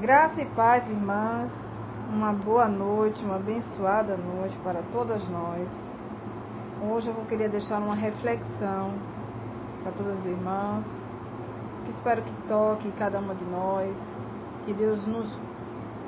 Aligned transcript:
Graça 0.00 0.40
e 0.40 0.46
paz, 0.46 0.88
irmãs. 0.88 1.52
Uma 2.10 2.32
boa 2.32 2.66
noite, 2.66 3.22
uma 3.22 3.36
abençoada 3.36 4.16
noite 4.16 4.56
para 4.64 4.80
todas 4.94 5.22
nós. 5.28 5.68
Hoje 6.90 7.08
eu 7.08 7.12
vou 7.12 7.26
querer 7.26 7.50
deixar 7.50 7.78
uma 7.80 7.94
reflexão 7.94 8.94
para 9.82 9.92
todas 9.92 10.18
as 10.20 10.24
irmãs, 10.24 10.86
que 11.84 11.90
espero 11.90 12.22
que 12.22 12.32
toque 12.48 12.90
cada 12.92 13.18
uma 13.18 13.34
de 13.34 13.44
nós, 13.44 13.94
que 14.64 14.72
Deus 14.72 15.06
nos, 15.06 15.38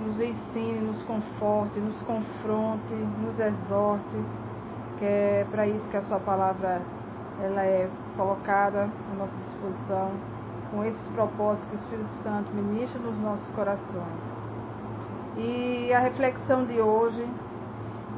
nos 0.00 0.18
ensine, 0.18 0.80
nos 0.80 1.02
conforte, 1.02 1.79
nos 1.79 2.00
confronte, 2.00 2.95
nos 2.95 3.38
exorte, 3.38 4.16
que 4.98 5.04
é 5.04 5.46
para 5.50 5.66
isso 5.66 5.86
que 5.90 5.98
a 5.98 6.02
sua 6.02 6.18
palavra 6.18 6.80
ela 7.43 7.62
é 7.62 7.90
colocada 8.16 8.88
à 9.12 9.14
nossa 9.14 9.36
disposição, 9.36 10.12
com 10.73 10.82
esses 10.84 11.07
propósitos 11.09 11.68
que 11.68 11.77
o 11.77 11.79
Espírito 11.79 12.11
Santo 12.23 12.50
ministra 12.52 12.98
nos 12.98 13.16
nossos 13.18 13.48
corações. 13.55 14.43
E 15.37 15.92
a 15.92 16.01
reflexão 16.01 16.64
de 16.64 16.80
hoje, 16.80 17.24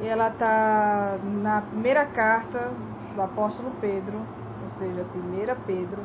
ela 0.01 0.29
está 0.29 1.17
na 1.41 1.61
primeira 1.61 2.05
carta 2.05 2.71
do 3.13 3.21
apóstolo 3.21 3.71
Pedro, 3.81 4.17
ou 4.17 4.71
seja, 4.79 5.05
1 5.15 5.61
Pedro, 5.67 6.01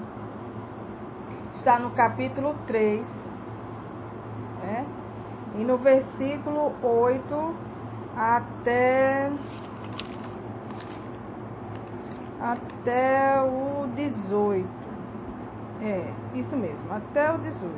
está 1.54 1.78
no 1.78 1.90
capítulo 1.90 2.54
3, 2.66 3.06
né? 4.62 4.86
e 5.56 5.64
no 5.64 5.78
versículo 5.78 6.74
8 6.82 7.54
até 8.16 9.30
até 12.40 13.40
o 13.42 13.86
18. 13.94 14.79
É, 15.82 16.12
isso 16.34 16.54
mesmo, 16.56 16.92
até 16.92 17.32
o 17.32 17.38
18. 17.38 17.72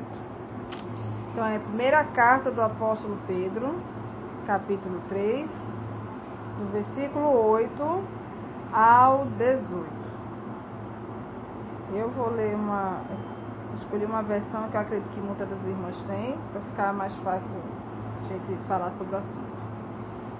Então 1.32 1.46
é 1.46 1.56
a 1.56 1.60
primeira 1.60 2.02
carta 2.04 2.50
do 2.50 2.60
apóstolo 2.60 3.16
Pedro, 3.26 3.76
capítulo 4.46 5.00
3, 5.08 5.48
do 6.58 6.72
versículo 6.72 7.28
8 7.48 8.02
ao 8.72 9.26
18. 9.38 10.02
Eu 11.94 12.10
vou 12.10 12.30
ler 12.30 12.54
uma. 12.54 13.02
Escolhi 13.76 14.04
uma 14.04 14.22
versão 14.22 14.68
que 14.68 14.76
eu 14.76 14.80
acredito 14.80 15.08
que 15.10 15.20
muitas 15.20 15.48
das 15.48 15.62
irmãs 15.64 15.96
têm, 16.06 16.36
para 16.52 16.60
ficar 16.60 16.92
mais 16.92 17.14
fácil 17.16 17.56
a 18.24 18.28
gente 18.28 18.58
falar 18.66 18.90
sobre 18.98 19.14
o 19.14 19.18
assunto. 19.18 19.52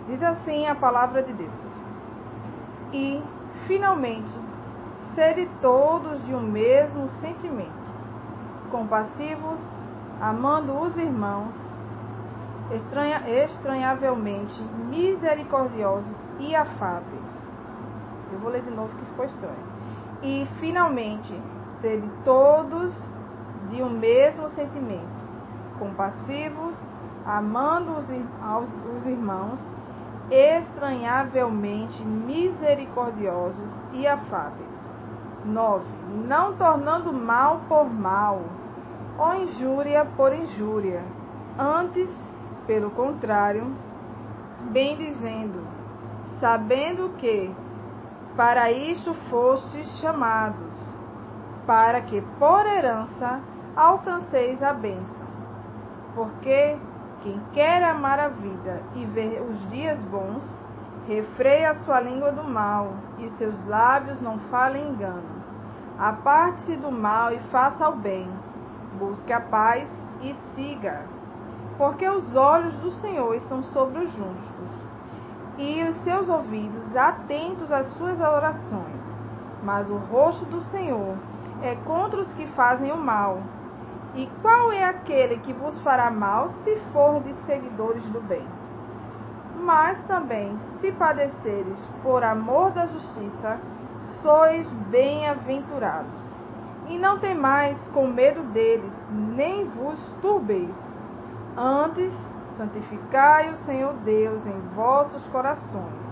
Diz 0.09 0.23
assim 0.23 0.67
a 0.67 0.75
palavra 0.75 1.23
de 1.23 1.33
Deus. 1.33 1.51
E, 2.93 3.23
finalmente, 3.67 4.33
sede 5.15 5.49
todos 5.61 6.25
de 6.25 6.35
um 6.35 6.41
mesmo 6.41 7.09
sentimento, 7.21 7.71
compassivos, 8.71 9.61
amando 10.21 10.73
os 10.81 10.97
irmãos, 10.97 11.55
estranha, 12.75 13.23
estranhavelmente 13.45 14.63
misericordiosos 14.89 16.17
e 16.39 16.55
afáveis. 16.55 17.43
Eu 18.33 18.39
vou 18.39 18.51
ler 18.51 18.63
de 18.63 18.71
novo 18.71 18.89
que 18.97 19.05
ficou 19.05 19.27
estranho. 19.27 19.73
E, 20.23 20.47
finalmente, 20.61 21.39
serem 21.81 22.11
todos 22.25 22.93
de 23.71 23.83
um 23.83 23.91
mesmo 23.91 24.49
sentimento, 24.51 25.23
compassivos, 25.79 26.77
amando 27.27 27.99
os, 27.99 28.07
aos, 28.43 28.69
os 28.97 29.07
irmãos, 29.07 29.61
estranhavelmente 30.31 32.03
misericordiosos 32.03 33.71
e 33.93 34.07
afáveis. 34.07 34.72
9. 35.45 35.85
Não 36.27 36.55
tornando 36.55 37.13
mal 37.13 37.61
por 37.69 37.89
mal, 37.89 38.43
ou 39.19 39.35
injúria 39.35 40.05
por 40.17 40.33
injúria. 40.33 41.03
Antes, 41.59 42.09
pelo 42.67 42.91
contrário, 42.91 43.67
bem 44.71 44.97
dizendo, 44.97 45.61
sabendo 46.39 47.11
que 47.19 47.55
para 48.37 48.71
isto 48.71 49.13
fostes 49.31 49.87
chamados, 49.99 50.73
para 51.67 52.01
que 52.01 52.21
por 52.39 52.67
herança 52.67 53.41
alcanceis 53.77 54.63
a 54.63 54.73
bênção. 54.73 55.27
Porque 56.15 56.77
quem 57.23 57.41
quer 57.53 57.83
amar 57.85 58.19
a 58.19 58.29
vida 58.29 58.83
e 58.95 59.05
ver 59.05 59.43
os 59.43 59.71
dias 59.71 59.99
bons, 60.01 60.45
refreia 61.07 61.71
a 61.71 61.75
sua 61.77 62.01
língua 62.01 62.33
do 62.33 62.45
mal 62.45 62.95
e 63.19 63.29
seus 63.31 63.67
lábios 63.67 64.21
não 64.21 64.39
falem 64.51 64.89
engano. 64.89 65.43
Aparte-se 65.99 66.77
do 66.77 66.91
mal 66.91 67.33
e 67.33 67.39
faça 67.51 67.89
o 67.89 67.97
bem 67.97 68.29
busque 68.93 69.33
a 69.33 69.41
paz 69.41 69.89
e 70.21 70.35
siga. 70.55 71.03
Porque 71.79 72.09
os 72.09 72.37
olhos 72.37 72.75
do 72.77 72.91
Senhor 72.93 73.35
estão 73.35 73.63
sobre 73.65 74.05
os 74.05 74.13
justos, 74.13 74.69
e 75.59 75.83
os 75.85 75.97
seus 75.97 76.29
ouvidos 76.29 76.97
atentos 76.97 77.71
às 77.73 77.87
suas 77.95 78.21
orações. 78.21 79.03
Mas 79.63 79.89
o 79.89 79.97
rosto 79.97 80.45
do 80.47 80.63
Senhor 80.65 81.17
é 81.63 81.77
contra 81.85 82.21
os 82.21 82.33
que 82.35 82.47
fazem 82.49 82.93
o 82.93 82.97
mal. 82.97 83.39
E 84.15 84.29
qual 84.43 84.73
é 84.73 84.85
aquele 84.85 85.39
que 85.39 85.53
vos 85.53 85.79
fará 85.81 86.11
mal 86.11 86.49
se 86.63 86.77
for 86.93 87.23
de 87.23 87.33
seguidores 87.47 88.05
do 88.07 88.21
bem? 88.21 88.47
Mas 89.63 90.03
também, 90.05 90.57
se 90.81 90.91
padeceres 90.91 91.79
por 92.03 92.25
amor 92.25 92.73
da 92.73 92.87
justiça, 92.87 93.61
sois 94.21 94.69
bem-aventurados. 94.91 96.23
E 96.89 96.99
não 96.99 97.21
temais 97.21 97.79
com 97.95 98.09
medo 98.09 98.43
deles, 98.53 98.93
nem 99.09 99.65
vos 99.69 99.99
turbeis. 100.21 100.75
Antes, 101.57 102.13
santificai 102.57 103.53
o 103.53 103.57
Senhor 103.59 103.95
Deus 104.05 104.45
em 104.45 104.61
vossos 104.75 105.25
corações, 105.29 106.03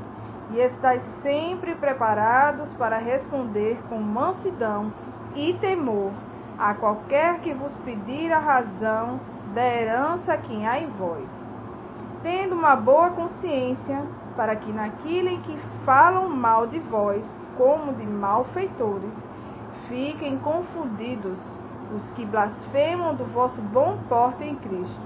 e 0.53 0.61
estáis 0.61 1.03
sempre 1.22 1.75
preparados 1.75 2.71
para 2.75 2.99
responder 2.99 3.81
com 3.88 3.99
mansidão 3.99 4.93
e 5.34 5.55
temor 5.55 6.12
a 6.56 6.75
qualquer 6.75 7.41
que 7.41 7.53
vos 7.53 7.77
pedir 7.78 8.32
a 8.32 8.38
razão 8.38 9.19
da 9.55 9.67
herança 9.67 10.37
que 10.37 10.65
há 10.65 10.78
em 10.78 10.88
vós, 10.91 11.28
tendo 12.22 12.54
uma 12.54 12.76
boa 12.76 13.10
consciência, 13.10 14.03
para 14.36 14.56
que 14.56 14.72
naquilo 14.72 15.28
em 15.28 15.41
que 15.42 15.58
falam 15.84 16.28
mal 16.28 16.66
de 16.66 16.78
vós, 16.78 17.25
como 17.56 17.92
de 17.94 18.06
malfeitores, 18.06 19.14
fiquem 19.88 20.38
confundidos 20.38 21.38
os 21.94 22.10
que 22.12 22.25
blasfemam 22.25 23.14
do 23.14 23.25
vosso 23.25 23.60
bom 23.60 23.98
porte 24.08 24.44
em 24.44 24.54
Cristo, 24.56 25.03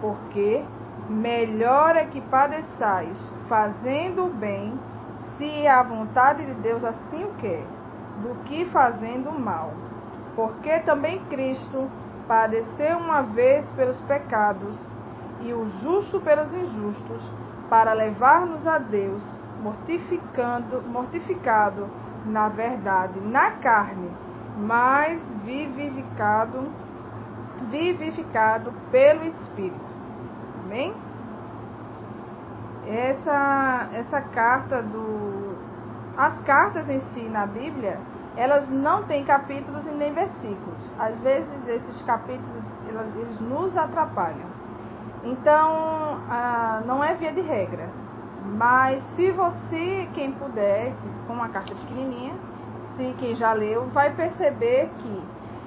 porque 0.00 0.62
melhor 1.08 1.96
é 1.96 2.04
que 2.04 2.20
padeçais 2.20 3.18
fazendo 3.48 4.26
o 4.26 4.30
bem, 4.30 4.78
se 5.36 5.66
a 5.66 5.82
vontade 5.82 6.46
de 6.46 6.54
Deus 6.54 6.84
assim 6.84 7.24
o 7.24 7.34
quer, 7.34 7.64
do 8.22 8.44
que 8.44 8.64
fazendo 8.66 9.30
o 9.30 9.38
mal. 9.38 9.72
Porque 10.36 10.78
também 10.80 11.18
Cristo 11.24 11.90
padeceu 12.28 12.98
uma 12.98 13.22
vez 13.22 13.66
pelos 13.72 14.00
pecados 14.02 14.76
e 15.40 15.52
o 15.52 15.68
justo 15.82 16.20
pelos 16.20 16.52
injustos, 16.54 17.22
para 17.68 17.92
levar-nos 17.92 18.66
a 18.66 18.78
Deus, 18.78 19.22
mortificando, 19.62 20.82
mortificado 20.82 21.88
na 22.24 22.48
verdade, 22.48 23.18
na 23.20 23.52
carne, 23.52 24.10
mas 24.58 25.22
vivificado, 25.44 26.68
vivificado 27.70 28.72
pelo 28.90 29.24
Espírito. 29.24 29.90
Amém? 30.64 30.94
Essa, 32.86 33.88
essa 33.92 34.20
carta 34.20 34.82
do. 34.82 35.56
As 36.16 36.38
cartas 36.42 36.88
em 36.88 37.00
si 37.12 37.20
na 37.20 37.46
Bíblia, 37.46 37.98
elas 38.36 38.68
não 38.68 39.04
têm 39.04 39.24
capítulos 39.24 39.86
e 39.86 39.90
nem 39.90 40.12
versículos. 40.12 40.78
Às 40.98 41.18
vezes 41.20 41.66
esses 41.68 42.02
capítulos 42.02 42.64
eles 42.88 43.40
nos 43.40 43.76
atrapalham. 43.76 44.49
Então, 45.22 46.18
ah, 46.30 46.82
não 46.86 47.02
é 47.04 47.14
via 47.14 47.32
de 47.32 47.40
regra. 47.40 47.88
Mas 48.56 49.02
se 49.14 49.30
você, 49.30 50.08
quem 50.14 50.32
puder, 50.32 50.92
com 51.26 51.34
uma 51.34 51.48
carta 51.48 51.74
pequenininha, 51.74 52.34
se 52.96 53.14
quem 53.18 53.34
já 53.34 53.52
leu, 53.52 53.86
vai 53.88 54.14
perceber 54.14 54.90
que 54.98 55.22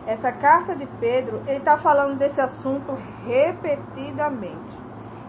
essa 0.06 0.32
carta 0.32 0.76
de 0.76 0.86
Pedro, 1.00 1.42
ele 1.48 1.60
está 1.60 1.78
falando 1.78 2.18
desse 2.18 2.40
assunto 2.42 2.98
repetidamente. 3.26 4.84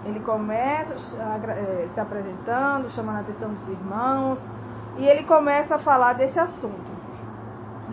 Ele 0.05 0.21
começa 0.21 0.95
eh, 0.95 1.89
se 1.95 2.01
apresentando, 2.01 2.91
chamando 2.91 3.19
a 3.19 3.21
atenção 3.21 3.51
dos 3.51 3.69
irmãos, 3.69 4.39
e 4.99 5.07
ele 5.07 5.23
começa 5.25 5.77
a 5.77 5.79
falar 5.79 6.15
desse 6.15 6.39
assunto. 6.39 6.93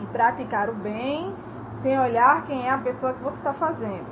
E 0.01 0.05
praticar 0.07 0.69
o 0.69 0.73
bem 0.73 1.33
sem 1.81 1.97
olhar 1.99 2.45
quem 2.45 2.67
é 2.67 2.71
a 2.71 2.77
pessoa 2.77 3.13
que 3.13 3.23
você 3.23 3.37
está 3.37 3.53
fazendo. 3.53 4.10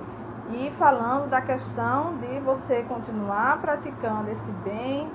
E 0.52 0.72
falando 0.80 1.30
da 1.30 1.42
questão 1.42 2.18
de 2.18 2.40
você 2.40 2.84
continuar 2.88 3.60
praticando 3.62 4.32
esse 4.32 4.52
bem 4.64 5.08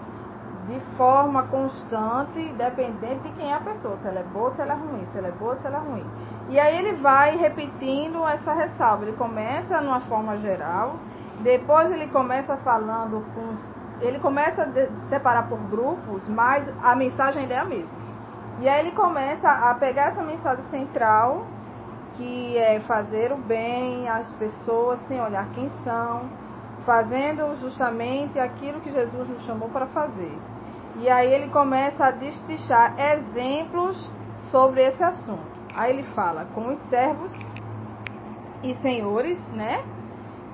de 0.67 0.81
forma 0.97 1.43
constante, 1.45 2.53
dependente 2.57 3.23
de 3.23 3.33
quem 3.33 3.51
é 3.51 3.55
a 3.55 3.61
pessoa, 3.61 3.97
se 3.99 4.09
ela 4.09 4.21
é 4.21 4.25
boa, 4.25 4.51
se 4.53 4.63
ela 4.63 4.73
é 4.73 4.77
ruim, 4.77 5.07
se 5.07 5.19
ela 5.19 5.29
é 5.29 5.33
boa, 5.33 5.57
se 5.57 5.67
ela 5.67 5.77
é 5.77 5.81
ruim. 5.81 6.07
E 6.49 6.59
aí 6.59 6.79
ele 6.79 6.93
vai 6.97 7.37
repetindo 7.37 8.27
essa 8.27 8.53
ressalva. 8.55 9.05
Ele 9.05 9.17
começa 9.17 9.81
numa 9.81 10.01
forma 10.01 10.39
geral 10.39 10.97
Depois 11.43 11.91
ele 11.91 12.07
começa 12.09 12.57
falando 12.59 13.25
com 13.35 13.53
os, 13.53 13.75
ele 14.01 14.19
começa 14.19 14.63
a 14.63 15.09
separar 15.09 15.49
por 15.49 15.59
grupos, 15.69 16.23
mas 16.29 16.65
a 16.83 16.95
mensagem 16.95 17.47
é 17.51 17.59
a 17.59 17.65
mesma. 17.65 18.05
E 18.61 18.69
aí 18.69 18.81
ele 18.81 18.93
começa 18.93 19.49
a 19.49 19.75
pegar 19.75 20.11
essa 20.11 20.23
mensagem 20.23 20.65
central, 20.67 21.45
que 22.17 22.57
é 22.57 22.81
fazer 22.81 23.33
o 23.33 23.37
bem 23.37 24.09
às 24.09 24.33
pessoas 24.35 25.01
sem 25.09 25.21
olhar 25.21 25.49
quem 25.55 25.69
são, 25.83 26.29
fazendo 26.85 27.57
justamente 27.61 28.39
aquilo 28.39 28.81
que 28.81 28.93
Jesus 28.93 29.29
nos 29.29 29.43
chamou 29.45 29.69
para 29.69 29.87
fazer. 29.87 30.37
E 30.97 31.09
aí 31.09 31.33
ele 31.33 31.49
começa 31.49 32.07
a 32.07 32.11
destrinchar 32.11 32.95
exemplos 32.99 34.11
sobre 34.51 34.83
esse 34.83 35.03
assunto. 35.03 35.55
Aí 35.75 35.93
ele 35.93 36.05
fala 36.15 36.47
com 36.55 36.73
os 36.73 36.79
servos 36.89 37.33
e 38.63 38.75
senhores, 38.77 39.39
né? 39.53 39.83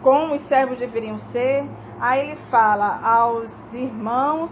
Como 0.03 0.35
os 0.35 0.41
servos 0.49 0.79
deveriam 0.79 1.19
ser. 1.19 1.65
Aí 2.01 2.31
ele 2.31 2.37
fala 2.51 3.01
aos 3.03 3.53
irmãos 3.75 4.51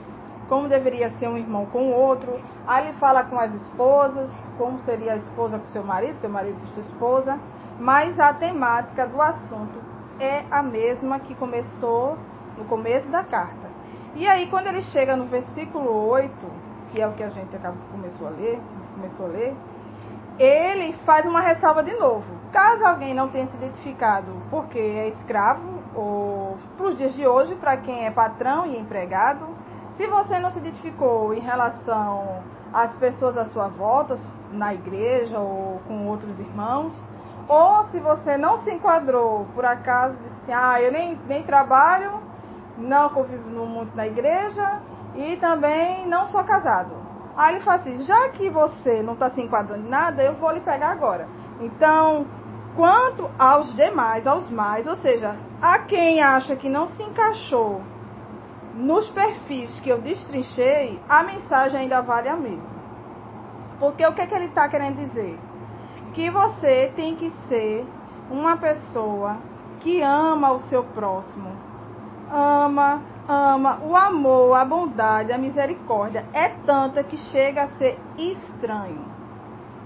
como 0.48 0.68
deveria 0.68 1.10
ser 1.10 1.28
um 1.28 1.36
irmão 1.36 1.66
com 1.66 1.90
o 1.90 1.92
outro. 1.92 2.40
Aí 2.66 2.88
ele 2.88 2.98
fala 2.98 3.24
com 3.24 3.38
as 3.38 3.52
esposas, 3.54 4.30
como 4.56 4.78
seria 4.80 5.12
a 5.12 5.16
esposa 5.16 5.58
com 5.58 5.68
seu 5.68 5.84
marido, 5.84 6.18
seu 6.20 6.30
marido 6.30 6.58
com 6.60 6.66
sua 6.68 6.82
esposa. 6.82 7.38
Mas 7.78 8.18
a 8.18 8.32
temática 8.32 9.06
do 9.06 9.20
assunto 9.20 9.78
é 10.18 10.44
a 10.50 10.62
mesma 10.62 11.20
que 11.20 11.34
começou 11.34 12.16
no 12.56 12.64
começo 12.64 13.10
da 13.10 13.22
carta. 13.22 13.68
E 14.14 14.26
aí, 14.26 14.48
quando 14.48 14.66
ele 14.66 14.82
chega 14.82 15.14
no 15.16 15.26
versículo 15.26 16.08
8, 16.08 16.32
que 16.90 17.00
é 17.00 17.06
o 17.06 17.12
que 17.12 17.22
a 17.22 17.28
gente 17.28 17.54
acabou, 17.54 17.80
começou 17.92 18.26
a 18.26 18.30
ler, 18.30 18.58
começou 18.94 19.26
a 19.26 19.28
ler, 19.28 19.54
ele 20.38 20.92
faz 21.04 21.26
uma 21.26 21.40
ressalva 21.40 21.82
de 21.82 21.94
novo. 21.94 22.24
Caso 22.52 22.84
alguém 22.84 23.12
não 23.14 23.28
tenha 23.28 23.46
se 23.46 23.56
identificado 23.56 24.32
porque 24.50 24.78
é 24.78 25.08
escravo, 25.08 25.82
ou 25.94 26.56
para 26.76 26.86
os 26.86 26.96
dias 26.96 27.12
de 27.14 27.26
hoje, 27.26 27.54
para 27.56 27.76
quem 27.76 28.06
é 28.06 28.10
patrão 28.10 28.66
e 28.66 28.78
empregado, 28.78 29.46
se 29.98 30.06
você 30.06 30.38
não 30.38 30.52
se 30.52 30.60
identificou 30.60 31.34
em 31.34 31.40
relação 31.40 32.40
às 32.72 32.94
pessoas 32.94 33.36
à 33.36 33.46
sua 33.46 33.66
volta, 33.66 34.16
na 34.52 34.72
igreja 34.72 35.40
ou 35.40 35.80
com 35.88 36.06
outros 36.06 36.38
irmãos, 36.38 36.94
ou 37.48 37.84
se 37.86 37.98
você 37.98 38.38
não 38.38 38.58
se 38.58 38.70
enquadrou, 38.70 39.46
por 39.56 39.64
acaso, 39.64 40.16
disse, 40.18 40.52
ah, 40.52 40.80
eu 40.80 40.92
nem, 40.92 41.18
nem 41.26 41.42
trabalho, 41.42 42.12
não 42.78 43.08
convivo 43.08 43.48
muito 43.66 43.96
na 43.96 44.06
igreja 44.06 44.80
e 45.16 45.36
também 45.38 46.06
não 46.06 46.28
sou 46.28 46.44
casado. 46.44 46.92
Aí 47.36 47.56
ele 47.56 47.64
fala 47.64 47.80
assim, 47.80 47.96
já 48.04 48.28
que 48.28 48.48
você 48.48 49.02
não 49.02 49.14
está 49.14 49.30
se 49.30 49.42
enquadrando 49.42 49.84
em 49.84 49.88
nada, 49.88 50.22
eu 50.22 50.34
vou 50.34 50.52
lhe 50.52 50.60
pegar 50.60 50.92
agora. 50.92 51.26
Então, 51.60 52.24
quanto 52.76 53.28
aos 53.36 53.74
demais, 53.74 54.28
aos 54.28 54.48
mais, 54.48 54.86
ou 54.86 54.94
seja, 54.94 55.34
a 55.60 55.80
quem 55.80 56.22
acha 56.22 56.54
que 56.54 56.68
não 56.68 56.86
se 56.86 57.02
encaixou 57.02 57.82
nos 58.78 59.10
perfis 59.10 59.80
que 59.80 59.90
eu 59.90 60.00
destrinchei, 60.00 61.00
a 61.08 61.24
mensagem 61.24 61.80
ainda 61.80 62.00
vale 62.00 62.28
a 62.28 62.36
mesma. 62.36 62.78
Porque 63.80 64.06
o 64.06 64.12
que, 64.12 64.20
é 64.20 64.26
que 64.26 64.34
ele 64.34 64.46
está 64.46 64.68
querendo 64.68 64.96
dizer? 64.96 65.38
Que 66.14 66.30
você 66.30 66.92
tem 66.94 67.16
que 67.16 67.30
ser 67.48 67.84
uma 68.30 68.56
pessoa 68.56 69.36
que 69.80 70.00
ama 70.00 70.52
o 70.52 70.60
seu 70.60 70.84
próximo. 70.84 71.50
Ama, 72.30 73.02
ama. 73.28 73.80
O 73.82 73.96
amor, 73.96 74.54
a 74.54 74.64
bondade, 74.64 75.32
a 75.32 75.38
misericórdia 75.38 76.24
é 76.32 76.48
tanta 76.64 77.02
que 77.02 77.16
chega 77.16 77.64
a 77.64 77.68
ser 77.68 77.98
estranho. 78.16 79.04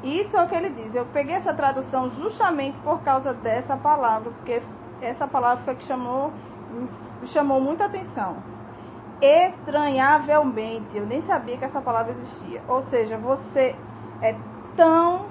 Isso 0.02 0.36
é 0.36 0.42
o 0.42 0.48
que 0.48 0.54
ele 0.54 0.70
diz. 0.70 0.94
Eu 0.94 1.06
peguei 1.06 1.36
essa 1.36 1.54
tradução 1.54 2.10
justamente 2.10 2.76
por 2.78 3.00
causa 3.02 3.32
dessa 3.32 3.76
palavra, 3.76 4.30
porque 4.32 4.60
essa 5.00 5.26
palavra 5.26 5.64
foi 5.64 5.76
que 5.76 5.84
chamou, 5.84 6.30
chamou 7.26 7.60
muita 7.60 7.86
atenção 7.86 8.52
estranhavelmente. 9.22 10.96
Eu 10.96 11.06
nem 11.06 11.22
sabia 11.22 11.56
que 11.56 11.64
essa 11.64 11.80
palavra 11.80 12.12
existia. 12.12 12.60
Ou 12.68 12.82
seja, 12.82 13.16
você 13.16 13.76
é 14.20 14.34
tão 14.76 15.26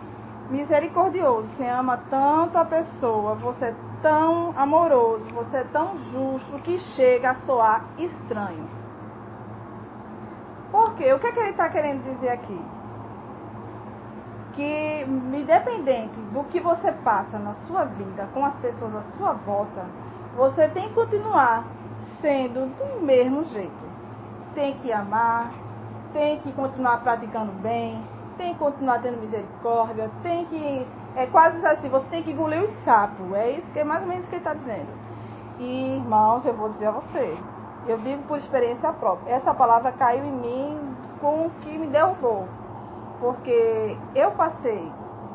misericordioso, 0.50 1.50
você 1.50 1.66
ama 1.66 1.98
tanto 2.10 2.58
a 2.58 2.66
pessoa, 2.66 3.36
você 3.36 3.66
é 3.66 3.76
tão 4.02 4.54
amoroso, 4.58 5.26
você 5.34 5.58
é 5.58 5.64
tão 5.66 5.98
justo 6.12 6.60
que 6.60 6.78
chega 6.80 7.32
a 7.32 7.36
soar 7.36 7.86
estranho. 7.98 8.68
Por 10.72 10.94
quê? 10.96 11.12
O 11.14 11.20
que, 11.20 11.28
é 11.28 11.32
que 11.32 11.40
ele 11.40 11.50
está 11.52 11.70
querendo 11.70 12.04
dizer 12.04 12.30
aqui? 12.30 12.62
Que, 14.54 15.06
independente 15.34 16.20
do 16.34 16.44
que 16.46 16.60
você 16.60 16.92
passa 16.92 17.38
na 17.40 17.54
sua 17.54 17.86
vida 17.86 18.28
com 18.34 18.46
as 18.46 18.56
pessoas 18.58 18.96
à 18.96 19.04
sua 19.04 19.34
volta, 19.34 19.86
você 20.36 20.68
tem 20.70 20.90
que 20.90 20.96
continuar 20.96 21.66
sendo 22.22 22.68
do 22.78 23.02
mesmo 23.02 23.44
jeito. 23.46 23.81
Tem 24.54 24.74
que 24.80 24.92
amar, 24.92 25.52
tem 26.14 26.40
que 26.40 26.52
continuar 26.52 26.98
praticando 27.02 27.52
bem, 27.54 28.04
tem 28.38 28.54
que 28.54 28.60
continuar 28.60 29.02
tendo 29.02 29.22
misericórdia, 29.22 30.10
tem 30.24 30.46
que. 30.46 30.88
É 31.16 31.26
quase 31.26 31.66
assim, 31.66 31.90
você 31.90 32.08
tem 32.10 32.24
que 32.24 32.32
engolir 32.32 32.64
os 32.64 32.72
sapos. 32.84 33.32
É 33.34 33.52
isso 33.52 33.72
que 33.72 33.80
é 33.80 33.84
mais 33.84 34.02
ou 34.02 34.08
menos 34.08 34.26
o 34.26 34.30
que 34.30 34.36
ele 34.36 34.42
está 34.42 34.54
dizendo. 34.54 34.88
E, 35.60 35.96
irmãos, 35.98 36.46
eu 36.46 36.54
vou 36.54 36.70
dizer 36.70 36.88
a 36.88 36.92
você, 36.92 37.38
eu 37.88 37.98
digo 38.00 38.24
por 38.24 38.38
experiência 38.38 38.92
própria, 38.94 39.36
essa 39.36 39.54
palavra 39.54 39.92
caiu 39.92 40.26
em 40.26 40.32
mim 40.32 40.96
com 41.20 41.46
o 41.46 41.50
que 41.62 41.78
me 41.78 41.88
derrubou. 41.88 42.48
Porque 43.20 43.96
eu 44.16 44.32
passei, 44.32 44.92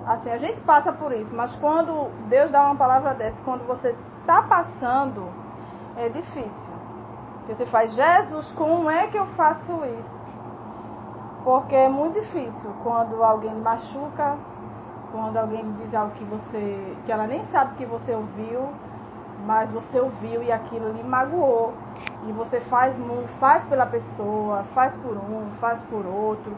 assim, 0.06 0.30
a 0.30 0.38
gente 0.38 0.60
passa 0.62 0.92
por 0.92 1.12
isso, 1.12 1.34
mas 1.34 1.54
quando 1.56 2.10
Deus 2.28 2.50
dá 2.50 2.64
uma 2.64 2.74
palavra 2.74 3.14
dessa, 3.14 3.40
quando 3.44 3.64
você 3.66 3.94
está 4.20 4.42
passando, 4.42 5.28
é 5.96 6.08
difícil. 6.08 6.85
Você 7.48 7.64
faz, 7.66 7.94
Jesus, 7.94 8.50
como 8.56 8.90
é 8.90 9.06
que 9.06 9.16
eu 9.16 9.26
faço 9.28 9.72
isso? 9.84 10.26
Porque 11.44 11.76
é 11.76 11.88
muito 11.88 12.20
difícil 12.20 12.70
quando 12.82 13.22
alguém 13.22 13.54
machuca, 13.54 14.36
quando 15.12 15.36
alguém 15.36 15.64
diz 15.74 15.94
algo 15.94 16.12
que 16.14 16.24
você, 16.24 16.96
que 17.06 17.12
ela 17.12 17.26
nem 17.28 17.44
sabe 17.44 17.76
que 17.76 17.86
você 17.86 18.12
ouviu, 18.12 18.68
mas 19.46 19.70
você 19.70 20.00
ouviu 20.00 20.42
e 20.42 20.50
aquilo 20.50 20.92
lhe 20.92 21.04
magoou. 21.04 21.72
E 22.26 22.32
você 22.32 22.60
faz, 22.62 22.96
faz 23.38 23.64
pela 23.66 23.86
pessoa, 23.86 24.64
faz 24.74 24.96
por 24.96 25.16
um, 25.16 25.48
faz 25.60 25.80
por 25.82 26.04
outro. 26.04 26.52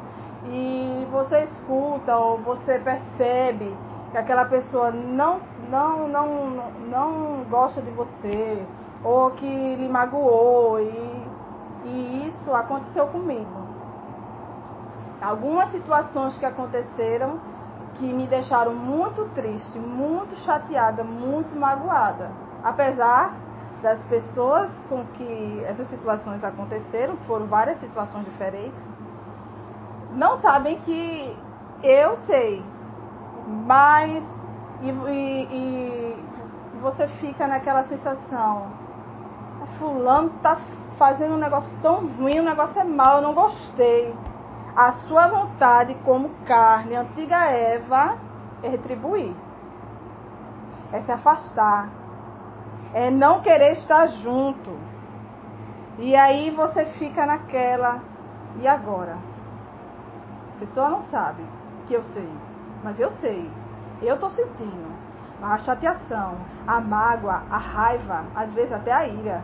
E 0.46 1.06
você 1.12 1.42
escuta 1.42 2.16
ou 2.16 2.38
você 2.38 2.78
percebe 2.78 3.76
que 4.10 4.16
aquela 4.16 4.46
pessoa 4.46 4.90
não, 4.90 5.40
não, 5.68 6.08
não, 6.08 6.50
não 6.90 7.44
gosta 7.50 7.82
de 7.82 7.90
você, 7.90 8.64
ou 9.02 9.30
que 9.32 9.46
lhe 9.46 9.88
magoou 9.88 10.80
e, 10.80 11.28
e 11.84 12.28
isso 12.28 12.52
aconteceu 12.52 13.06
comigo. 13.06 13.68
Algumas 15.20 15.70
situações 15.70 16.36
que 16.38 16.46
aconteceram 16.46 17.38
que 17.94 18.12
me 18.12 18.26
deixaram 18.26 18.74
muito 18.74 19.24
triste, 19.34 19.78
muito 19.78 20.36
chateada, 20.44 21.02
muito 21.02 21.58
magoada. 21.58 22.30
Apesar 22.62 23.34
das 23.82 24.02
pessoas 24.04 24.70
com 24.88 25.04
que 25.14 25.64
essas 25.64 25.88
situações 25.88 26.42
aconteceram, 26.42 27.16
foram 27.26 27.46
várias 27.46 27.78
situações 27.78 28.24
diferentes, 28.24 28.80
não 30.12 30.36
sabem 30.38 30.78
que 30.80 31.36
eu 31.82 32.16
sei, 32.26 32.62
mas 33.66 34.24
e, 34.82 34.90
e, 34.90 35.48
e 35.52 36.80
você 36.80 37.06
fica 37.06 37.46
naquela 37.46 37.84
sensação, 37.84 38.66
fulano 39.78 40.30
tá 40.42 40.58
fazendo 40.98 41.34
um 41.34 41.38
negócio 41.38 41.70
tão 41.80 42.06
ruim, 42.06 42.40
o 42.40 42.44
negócio 42.44 42.80
é 42.80 42.84
mau, 42.84 43.16
eu 43.16 43.22
não 43.22 43.32
gostei. 43.32 44.14
A 44.76 44.92
sua 44.92 45.28
vontade, 45.28 45.94
como 46.04 46.30
carne, 46.44 46.94
antiga 46.94 47.46
Eva, 47.50 48.18
é 48.62 48.68
retribuir. 48.68 49.34
É 50.92 51.00
se 51.00 51.12
afastar. 51.12 51.88
É 52.92 53.10
não 53.10 53.40
querer 53.40 53.72
estar 53.72 54.06
junto. 54.06 54.76
E 55.98 56.14
aí 56.14 56.50
você 56.50 56.84
fica 56.84 57.26
naquela. 57.26 58.00
E 58.60 58.66
agora? 58.66 59.18
A 60.56 60.60
pessoa 60.60 60.88
não 60.88 61.02
sabe 61.02 61.44
que 61.86 61.94
eu 61.94 62.02
sei. 62.02 62.28
Mas 62.82 62.98
eu 62.98 63.10
sei. 63.10 63.50
Eu 64.00 64.14
estou 64.14 64.30
sentindo. 64.30 64.96
A 65.42 65.58
chateação, 65.58 66.36
a 66.66 66.80
mágoa, 66.80 67.42
a 67.50 67.58
raiva, 67.58 68.24
às 68.34 68.52
vezes 68.52 68.72
até 68.72 68.92
a 68.92 69.06
ira 69.06 69.42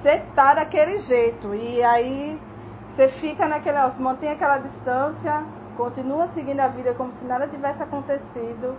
você 0.00 0.22
tá 0.34 0.54
daquele 0.54 0.98
jeito. 0.98 1.54
E 1.54 1.82
aí 1.82 2.40
você 2.88 3.08
fica 3.08 3.46
naquele, 3.48 3.78
ó, 3.78 3.90
mantém 3.98 4.30
aquela 4.30 4.58
distância, 4.58 5.44
continua 5.76 6.28
seguindo 6.28 6.60
a 6.60 6.68
vida 6.68 6.94
como 6.94 7.12
se 7.12 7.24
nada 7.24 7.46
tivesse 7.48 7.82
acontecido. 7.82 8.76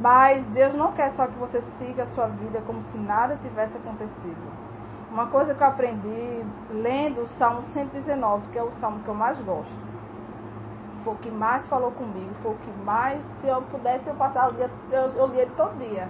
Mas 0.00 0.44
Deus 0.48 0.74
não 0.74 0.92
quer 0.92 1.12
só 1.12 1.26
que 1.26 1.38
você 1.38 1.62
siga 1.78 2.02
a 2.02 2.06
sua 2.06 2.26
vida 2.26 2.62
como 2.66 2.82
se 2.82 2.98
nada 2.98 3.38
tivesse 3.42 3.76
acontecido. 3.76 4.68
Uma 5.10 5.26
coisa 5.26 5.54
que 5.54 5.62
eu 5.62 5.66
aprendi 5.66 6.44
lendo 6.70 7.22
o 7.22 7.26
Salmo 7.26 7.62
119, 7.72 8.48
que 8.52 8.58
é 8.58 8.62
o 8.62 8.70
salmo 8.72 9.00
que 9.00 9.08
eu 9.08 9.14
mais 9.14 9.38
gosto. 9.40 9.72
Foi 11.02 11.14
o 11.14 11.16
que 11.16 11.30
mais 11.30 11.66
falou 11.66 11.90
comigo, 11.92 12.30
foi 12.42 12.52
o 12.52 12.56
que 12.56 12.70
mais, 12.84 13.24
se 13.40 13.48
eu 13.48 13.62
pudesse, 13.62 14.06
eu 14.06 14.14
passava 14.14 14.50
o 14.50 14.56
dia, 14.56 14.70
eu, 14.92 15.08
eu 15.12 15.26
lia 15.28 15.42
ele 15.42 15.52
todo 15.56 15.78
dia. 15.78 16.06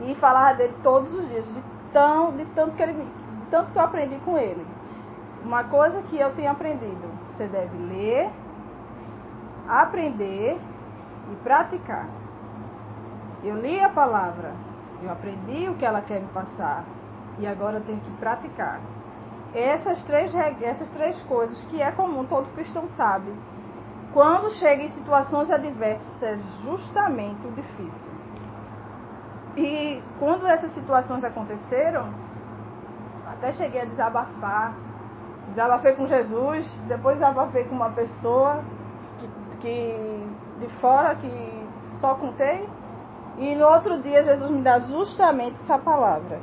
E 0.00 0.14
falava 0.16 0.54
dele 0.54 0.74
todos 0.82 1.12
os 1.14 1.28
dias, 1.28 1.44
de 1.44 1.62
tão, 1.92 2.32
de 2.32 2.44
tanto 2.46 2.74
que 2.74 2.82
ele, 2.82 2.94
de 2.94 3.29
tanto 3.50 3.72
que 3.72 3.78
eu 3.78 3.82
aprendi 3.82 4.16
com 4.24 4.38
ele. 4.38 4.64
Uma 5.44 5.64
coisa 5.64 6.02
que 6.02 6.18
eu 6.18 6.34
tenho 6.34 6.50
aprendido, 6.50 7.08
você 7.28 7.46
deve 7.46 7.76
ler, 7.76 8.30
aprender 9.68 10.58
e 11.32 11.36
praticar. 11.42 12.06
Eu 13.42 13.56
li 13.56 13.80
a 13.80 13.88
palavra, 13.88 14.52
eu 15.02 15.10
aprendi 15.10 15.68
o 15.68 15.74
que 15.74 15.84
ela 15.84 16.02
quer 16.02 16.20
me 16.20 16.28
passar 16.28 16.84
e 17.38 17.46
agora 17.46 17.78
eu 17.78 17.84
tenho 17.84 18.00
que 18.00 18.10
praticar. 18.12 18.80
Essas 19.54 20.02
três, 20.04 20.32
essas 20.62 20.88
três 20.90 21.20
coisas 21.22 21.58
que 21.64 21.80
é 21.80 21.90
comum, 21.90 22.24
todo 22.24 22.52
cristão 22.54 22.86
sabe. 22.96 23.32
Quando 24.12 24.50
chega 24.50 24.82
em 24.82 24.90
situações 24.90 25.50
adversas, 25.50 26.22
é 26.22 26.36
justamente 26.62 27.46
o 27.46 27.52
difícil. 27.52 28.10
E 29.56 30.02
quando 30.18 30.46
essas 30.46 30.72
situações 30.72 31.24
aconteceram, 31.24 32.08
até 33.40 33.52
cheguei 33.52 33.80
a 33.80 33.84
desabafar. 33.86 34.74
Desabafei 35.48 35.94
com 35.94 36.06
Jesus, 36.06 36.64
depois 36.86 37.16
desabafei 37.16 37.64
com 37.64 37.74
uma 37.74 37.90
pessoa 37.90 38.62
que, 39.18 39.28
que 39.60 40.28
de 40.60 40.68
fora 40.74 41.14
que 41.16 41.66
só 42.00 42.14
contei. 42.14 42.68
E 43.38 43.54
no 43.54 43.66
outro 43.66 44.00
dia 44.02 44.22
Jesus 44.22 44.50
me 44.50 44.60
dá 44.60 44.78
justamente 44.80 45.56
essa 45.62 45.78
palavra. 45.78 46.38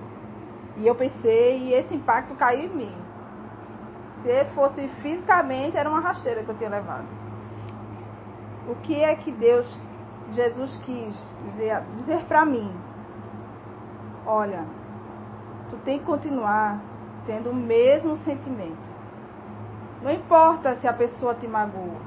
E 0.75 0.87
eu 0.87 0.95
pensei, 0.95 1.59
e 1.59 1.73
esse 1.73 1.93
impacto 1.95 2.35
caiu 2.35 2.65
em 2.65 2.75
mim. 2.75 2.95
Se 4.23 4.45
fosse 4.55 4.87
fisicamente, 5.01 5.77
era 5.77 5.87
uma 5.87 5.99
rasteira 5.99 6.43
que 6.43 6.49
eu 6.49 6.57
tinha 6.57 6.69
levado. 6.69 7.05
O 8.67 8.75
que 8.75 9.01
é 9.01 9.15
que 9.15 9.31
Deus, 9.31 9.79
Jesus 10.31 10.75
quis 10.83 11.15
dizer, 11.45 11.81
dizer 11.97 12.25
para 12.25 12.43
mim? 12.43 12.75
Olha, 14.25 14.65
tu 15.69 15.77
tem 15.77 15.99
que 15.99 16.05
continuar 16.05 16.79
tendo 17.25 17.49
o 17.49 17.55
mesmo 17.55 18.15
sentimento. 18.17 18.87
Não 20.01 20.11
importa 20.11 20.75
se 20.75 20.87
a 20.87 20.93
pessoa 20.93 21.35
te 21.35 21.47
magoou. 21.47 21.97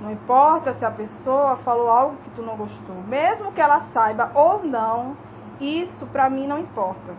Não 0.00 0.10
importa 0.10 0.74
se 0.74 0.84
a 0.84 0.90
pessoa 0.90 1.56
falou 1.56 1.88
algo 1.88 2.16
que 2.18 2.30
tu 2.30 2.42
não 2.42 2.56
gostou. 2.56 2.96
Mesmo 3.08 3.52
que 3.52 3.60
ela 3.60 3.80
saiba 3.92 4.30
ou 4.34 4.62
não, 4.64 5.16
isso 5.60 6.06
para 6.06 6.28
mim 6.28 6.46
não 6.46 6.58
importa. 6.58 7.14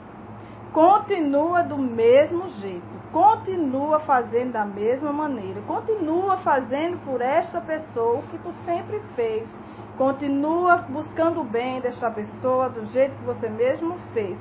Continua 0.72 1.63
do 1.63 1.77
mesmo 1.77 2.50
jeito. 2.50 2.98
Continua 3.12 4.00
fazendo 4.01 4.51
da 4.51 4.65
mesma 4.65 5.12
maneira. 5.12 5.62
Continua 5.62 6.38
fazendo 6.38 7.03
por 7.03 7.22
esta 7.22 7.60
pessoa 7.60 8.19
o 8.19 8.24
que 8.24 8.38
tu 8.38 8.53
sempre 8.65 9.00
fez. 9.15 9.50
Continua 9.98 10.77
buscando 10.89 11.41
o 11.41 11.43
bem 11.43 11.81
desta 11.81 12.12
pessoa 12.12 12.69
do 12.69 12.86
jeito 12.88 13.15
que 13.15 13.25
você 13.25 13.50
mesmo 13.50 13.98
fez. 14.13 14.38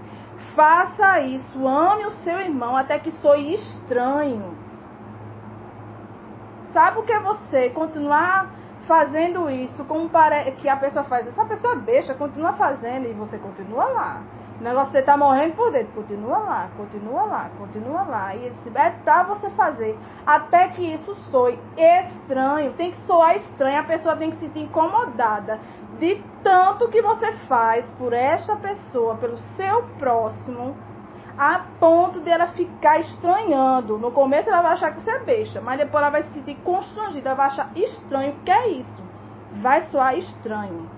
Faça 0.57 1.21
isso. 1.21 1.65
Ame 1.69 2.07
o 2.07 2.13
seu 2.25 2.41
irmão 2.41 2.77
até 2.77 2.99
que 2.99 3.13
soe 3.13 3.55
estranho 3.55 4.67
sabe 6.77 6.99
o 6.99 7.05
que 7.05 7.13
é 7.13 7.19
você 7.21 7.71
continuar 7.71 8.51
fazendo 8.87 9.49
isso 9.49 9.83
como 9.87 10.11
que 10.61 10.69
a 10.69 10.77
pessoa 10.77 11.05
faz. 11.05 11.27
Essa 11.27 11.43
pessoa 11.47 11.75
deixa, 11.77 12.13
continua 12.13 12.53
fazendo 12.53 13.09
e 13.09 13.15
você 13.15 13.39
continua 13.39 13.87
lá. 13.87 14.21
O 14.59 14.63
negócio 14.63 14.93
você 14.93 15.03
tá 15.03 15.17
morrendo 15.17 15.55
por 15.55 15.71
dentro, 15.71 15.93
continua 15.93 16.39
lá, 16.39 16.71
continua 16.77 17.25
lá, 17.25 17.51
continua 17.59 18.03
lá. 18.05 18.35
E 18.35 18.47
ele 18.47 18.55
se 18.55 18.71
é 18.75 18.91
pra 18.91 19.23
você 19.25 19.51
fazer. 19.51 19.99
Até 20.27 20.69
que 20.69 20.83
isso 20.83 21.15
soe 21.31 21.59
estranho. 21.77 22.73
Tem 22.73 22.93
que 22.93 22.99
soar 23.01 23.37
estranho, 23.37 23.79
a 23.79 23.85
pessoa 23.85 24.17
tem 24.17 24.31
que 24.31 24.37
se 24.37 24.47
sentir 24.47 24.63
incomodada 24.63 25.61
de 25.99 26.23
tanto 26.43 26.89
que 26.89 27.03
você 27.03 27.33
faz 27.49 27.89
por 27.99 28.13
esta 28.13 28.57
pessoa, 28.57 29.17
pelo 29.17 29.39
seu 29.39 29.83
próximo 29.99 30.75
a 31.39 31.67
ponto 31.79 32.21
de 32.21 32.31
ela 32.31 32.47
ficar 32.49 32.99
estranhando. 33.01 33.99
No 33.99 34.11
começo 34.11 34.49
ela 34.49 34.63
vai 34.63 34.73
achar 34.73 34.95
que 34.95 35.03
você 35.03 35.11
é 35.11 35.19
besta, 35.19 35.61
mas 35.61 35.79
depois 35.79 36.03
ela 36.03 36.11
vai 36.11 36.23
se 36.23 36.33
sentir 36.33 36.57
constrangida, 36.65 37.29
ela 37.29 37.37
vai 37.37 37.47
achar 37.49 37.71
estranho. 37.77 38.33
O 38.33 38.41
que 38.41 38.51
é 38.51 38.69
isso? 38.71 39.03
Vai 39.61 39.83
soar 39.83 40.17
estranho. 40.17 40.89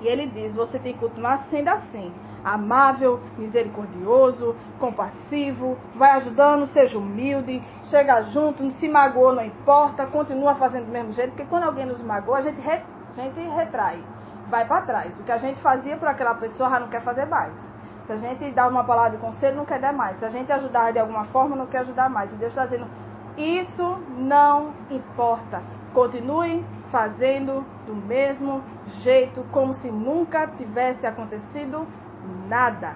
E 0.00 0.06
ele 0.06 0.26
diz: 0.26 0.54
você 0.54 0.78
tem 0.78 0.94
que 0.94 1.00
continuar 1.00 1.38
sendo 1.50 1.68
assim. 1.68 2.12
Amável, 2.44 3.20
misericordioso, 3.36 4.54
compassivo, 4.78 5.76
vai 5.94 6.12
ajudando, 6.12 6.66
seja 6.68 6.98
humilde, 6.98 7.62
chega 7.84 8.22
junto, 8.24 8.62
não 8.62 8.72
se 8.72 8.88
magoou, 8.88 9.34
não 9.34 9.44
importa, 9.44 10.06
continua 10.06 10.54
fazendo 10.54 10.86
do 10.86 10.92
mesmo 10.92 11.12
jeito, 11.12 11.30
porque 11.30 11.44
quando 11.44 11.64
alguém 11.64 11.86
nos 11.86 12.02
magoa, 12.02 12.38
a 12.38 12.42
gente, 12.42 12.60
re, 12.60 12.82
a 13.10 13.12
gente 13.12 13.40
retrai, 13.40 14.02
vai 14.48 14.66
para 14.66 14.82
trás. 14.82 15.18
O 15.18 15.22
que 15.22 15.32
a 15.32 15.38
gente 15.38 15.60
fazia 15.60 15.96
por 15.96 16.08
aquela 16.08 16.34
pessoa, 16.34 16.70
já 16.70 16.80
não 16.80 16.88
quer 16.88 17.02
fazer 17.02 17.26
mais. 17.26 17.54
Se 18.04 18.12
a 18.12 18.16
gente 18.16 18.50
dá 18.52 18.66
uma 18.66 18.84
palavra 18.84 19.10
de 19.10 19.18
conselho, 19.18 19.56
não 19.56 19.66
quer 19.66 19.78
dar 19.78 19.92
mais. 19.92 20.18
Se 20.18 20.24
a 20.24 20.30
gente 20.30 20.50
ajudar 20.50 20.92
de 20.92 20.98
alguma 20.98 21.26
forma, 21.26 21.54
não 21.54 21.66
quer 21.66 21.80
ajudar 21.80 22.08
mais. 22.08 22.32
E 22.32 22.36
Deus 22.36 22.52
está 22.52 22.64
dizendo: 22.64 22.86
isso 23.36 23.98
não 24.16 24.72
importa. 24.90 25.62
Continue 25.92 26.64
fazendo 26.90 27.64
do 27.86 27.94
mesmo 27.94 28.62
jeito, 29.02 29.44
como 29.52 29.74
se 29.74 29.90
nunca 29.90 30.46
tivesse 30.46 31.06
acontecido 31.06 31.86
nada. 32.48 32.94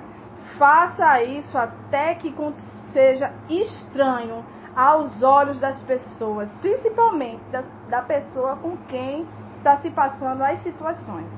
Faça 0.58 1.22
isso 1.22 1.56
até 1.56 2.14
que 2.14 2.34
seja 2.92 3.32
estranho 3.48 4.44
aos 4.74 5.22
olhos 5.22 5.58
das 5.58 5.82
pessoas, 5.82 6.50
principalmente 6.60 7.42
das, 7.50 7.70
da 7.88 8.02
pessoa 8.02 8.56
com 8.56 8.76
quem 8.88 9.26
está 9.58 9.76
se 9.78 9.90
passando 9.90 10.42
as 10.42 10.60
situações. 10.62 11.28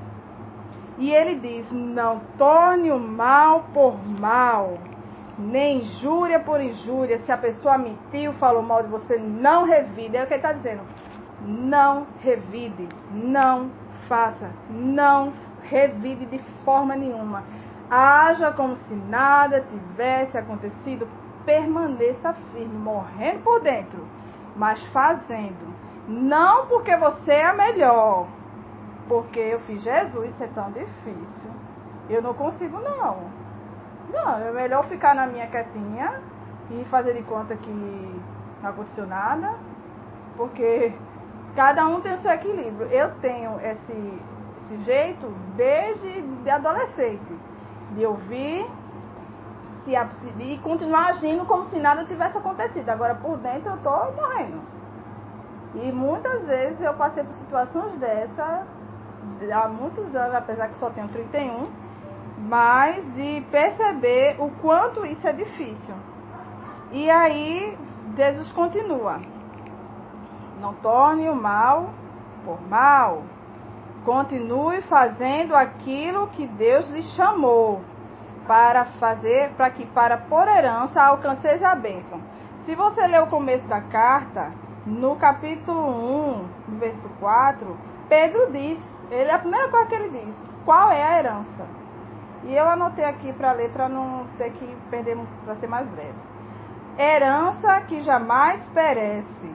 E 0.97 1.11
ele 1.11 1.35
diz: 1.35 1.69
Não 1.71 2.21
torne 2.37 2.91
o 2.91 2.99
mal 2.99 3.65
por 3.73 3.97
mal, 4.19 4.77
nem 5.37 5.79
injúria 5.79 6.39
por 6.39 6.61
injúria. 6.61 7.19
Se 7.19 7.31
a 7.31 7.37
pessoa 7.37 7.77
mentiu, 7.77 8.33
falou 8.33 8.63
mal 8.63 8.83
de 8.83 8.89
você, 8.89 9.17
não 9.17 9.65
revide. 9.65 10.15
É 10.15 10.23
o 10.23 10.27
que 10.27 10.33
ele 10.33 10.39
está 10.39 10.53
dizendo. 10.53 10.83
Não 11.41 12.07
revide, 12.21 12.87
não 13.11 13.69
faça, 14.07 14.49
não 14.69 15.33
revide 15.63 16.25
de 16.25 16.39
forma 16.63 16.95
nenhuma. 16.95 17.43
Haja 17.89 18.51
como 18.51 18.75
se 18.75 18.93
nada 18.93 19.61
tivesse 19.61 20.37
acontecido. 20.37 21.07
Permaneça 21.45 22.33
firme, 22.51 22.75
morrendo 22.77 23.43
por 23.43 23.61
dentro, 23.61 24.03
mas 24.55 24.83
fazendo. 24.87 25.73
Não 26.07 26.65
porque 26.67 26.95
você 26.97 27.33
é 27.33 27.53
melhor, 27.53 28.27
porque 29.07 29.39
eu 29.39 29.59
fiz 29.61 29.81
Jesus 29.81 30.33
ser 30.35 30.49
tão 30.49 30.71
difícil. 30.71 31.51
Eu 32.09 32.21
não 32.21 32.33
consigo, 32.33 32.79
não. 32.79 33.17
Não, 34.11 34.37
é 34.39 34.51
melhor 34.51 34.85
ficar 34.85 35.15
na 35.15 35.27
minha 35.27 35.47
quietinha 35.47 36.21
e 36.71 36.85
fazer 36.85 37.13
de 37.13 37.23
conta 37.23 37.55
que 37.55 37.69
não 38.61 38.69
aconteceu 38.69 39.05
nada, 39.05 39.53
porque 40.37 40.93
cada 41.55 41.87
um 41.87 42.01
tem 42.01 42.13
o 42.13 42.17
seu 42.19 42.31
equilíbrio. 42.31 42.87
Eu 42.87 43.11
tenho 43.15 43.59
esse, 43.61 44.21
esse 44.61 44.77
jeito 44.83 45.27
desde 45.55 46.21
de 46.21 46.49
adolescente, 46.49 47.39
de 47.95 48.05
ouvir 48.05 48.65
se, 49.83 49.93
e 50.39 50.57
continuar 50.59 51.09
agindo 51.09 51.45
como 51.45 51.65
se 51.65 51.79
nada 51.79 52.05
tivesse 52.05 52.37
acontecido. 52.37 52.89
Agora 52.89 53.15
por 53.15 53.37
dentro 53.37 53.71
eu 53.71 53.77
tô 53.77 54.11
morrendo. 54.21 54.61
E 55.75 55.91
muitas 55.91 56.45
vezes 56.45 56.81
eu 56.81 56.93
passei 56.93 57.23
por 57.23 57.35
situações 57.35 57.97
dessa 57.99 58.65
há 59.51 59.67
muitos 59.67 60.15
anos, 60.15 60.35
apesar 60.35 60.69
que 60.69 60.77
só 60.77 60.89
tenho 60.89 61.07
31, 61.09 61.67
mas 62.37 63.03
de 63.13 63.41
perceber 63.51 64.35
o 64.39 64.49
quanto 64.61 65.05
isso 65.05 65.27
é 65.27 65.33
difícil. 65.33 65.95
E 66.91 67.09
aí 67.09 67.77
Jesus 68.15 68.51
continua: 68.51 69.19
Não 70.61 70.73
torne 70.75 71.27
o 71.29 71.35
mal 71.35 71.89
por 72.45 72.61
mal. 72.67 73.23
Continue 74.05 74.81
fazendo 74.83 75.55
aquilo 75.55 76.27
que 76.27 76.45
Deus 76.45 76.87
lhe 76.89 77.01
chamou 77.01 77.81
para 78.47 78.85
fazer, 78.85 79.49
para 79.57 79.71
que 79.71 79.83
para 79.83 80.15
por 80.15 80.47
herança 80.47 81.01
alcanceis 81.01 81.63
a 81.63 81.73
bênção. 81.73 82.21
Se 82.65 82.75
você 82.75 83.07
ler 83.07 83.23
o 83.23 83.27
começo 83.27 83.67
da 83.67 83.81
carta, 83.81 84.51
no 84.85 85.15
capítulo 85.15 85.81
1, 86.69 86.77
verso 86.77 87.09
4, 87.19 87.77
Pedro 88.07 88.51
diz 88.51 88.79
ele, 89.09 89.31
a 89.31 89.39
primeira 89.39 89.69
coisa 89.69 89.87
que 89.87 89.95
ele 89.95 90.09
diz, 90.09 90.35
qual 90.63 90.91
é 90.91 91.01
a 91.01 91.17
herança? 91.17 91.65
E 92.43 92.55
eu 92.55 92.69
anotei 92.69 93.05
aqui 93.05 93.33
para 93.33 93.53
ler, 93.53 93.71
para 93.71 93.89
não 93.89 94.27
ter 94.37 94.51
que 94.51 94.77
perder, 94.91 95.17
para 95.43 95.55
ser 95.55 95.67
mais 95.67 95.87
breve. 95.87 96.13
Herança 96.97 97.81
que 97.81 98.01
jamais 98.01 98.63
perece. 98.67 99.51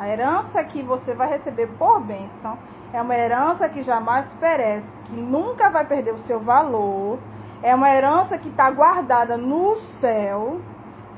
A 0.00 0.08
herança 0.08 0.64
que 0.64 0.82
você 0.82 1.14
vai 1.14 1.28
receber 1.28 1.68
por 1.78 2.00
bênção 2.00 2.58
é 2.94 3.02
uma 3.02 3.16
herança 3.16 3.68
que 3.68 3.82
jamais 3.82 4.24
perece, 4.38 4.86
que 5.06 5.16
nunca 5.16 5.68
vai 5.68 5.84
perder 5.84 6.14
o 6.14 6.18
seu 6.18 6.38
valor. 6.38 7.18
É 7.60 7.74
uma 7.74 7.90
herança 7.90 8.38
que 8.38 8.48
está 8.48 8.70
guardada 8.70 9.36
no 9.36 9.74
céu. 10.00 10.60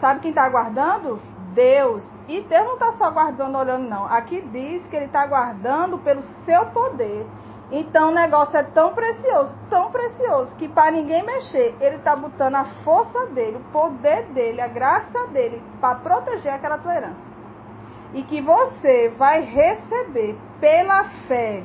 Sabe 0.01 0.21
quem 0.21 0.31
está 0.31 0.49
guardando? 0.49 1.21
Deus. 1.53 2.03
E 2.27 2.41
Deus 2.41 2.67
não 2.67 2.75
está 2.75 2.93
só 2.93 3.11
guardando 3.11 3.59
olhando, 3.59 3.91
não. 3.91 4.07
Aqui 4.07 4.41
diz 4.41 4.87
que 4.87 4.97
Ele 4.97 5.05
está 5.05 5.27
guardando 5.27 5.99
pelo 5.99 6.23
seu 6.47 6.65
poder 6.67 7.27
Então 7.71 8.09
o 8.09 8.15
negócio 8.15 8.57
é 8.57 8.63
tão 8.63 8.95
precioso, 8.95 9.55
tão 9.69 9.91
precioso, 9.91 10.55
que 10.57 10.69
para 10.69 10.93
ninguém 10.93 11.25
mexer, 11.25 11.75
ele 11.81 11.97
está 11.97 12.15
botando 12.15 12.55
a 12.55 12.65
força 12.85 13.27
dele, 13.27 13.57
o 13.57 13.73
poder 13.73 14.23
dele, 14.33 14.61
a 14.61 14.69
graça 14.69 15.27
dele, 15.27 15.63
para 15.81 15.97
proteger 15.97 16.55
aquela 16.55 16.79
tua 16.79 16.95
herança. 16.95 17.36
E 18.17 18.23
que 18.23 18.41
você 18.41 19.11
vai 19.11 19.43
receber 19.43 20.37
pela 20.59 21.05
fé 21.29 21.63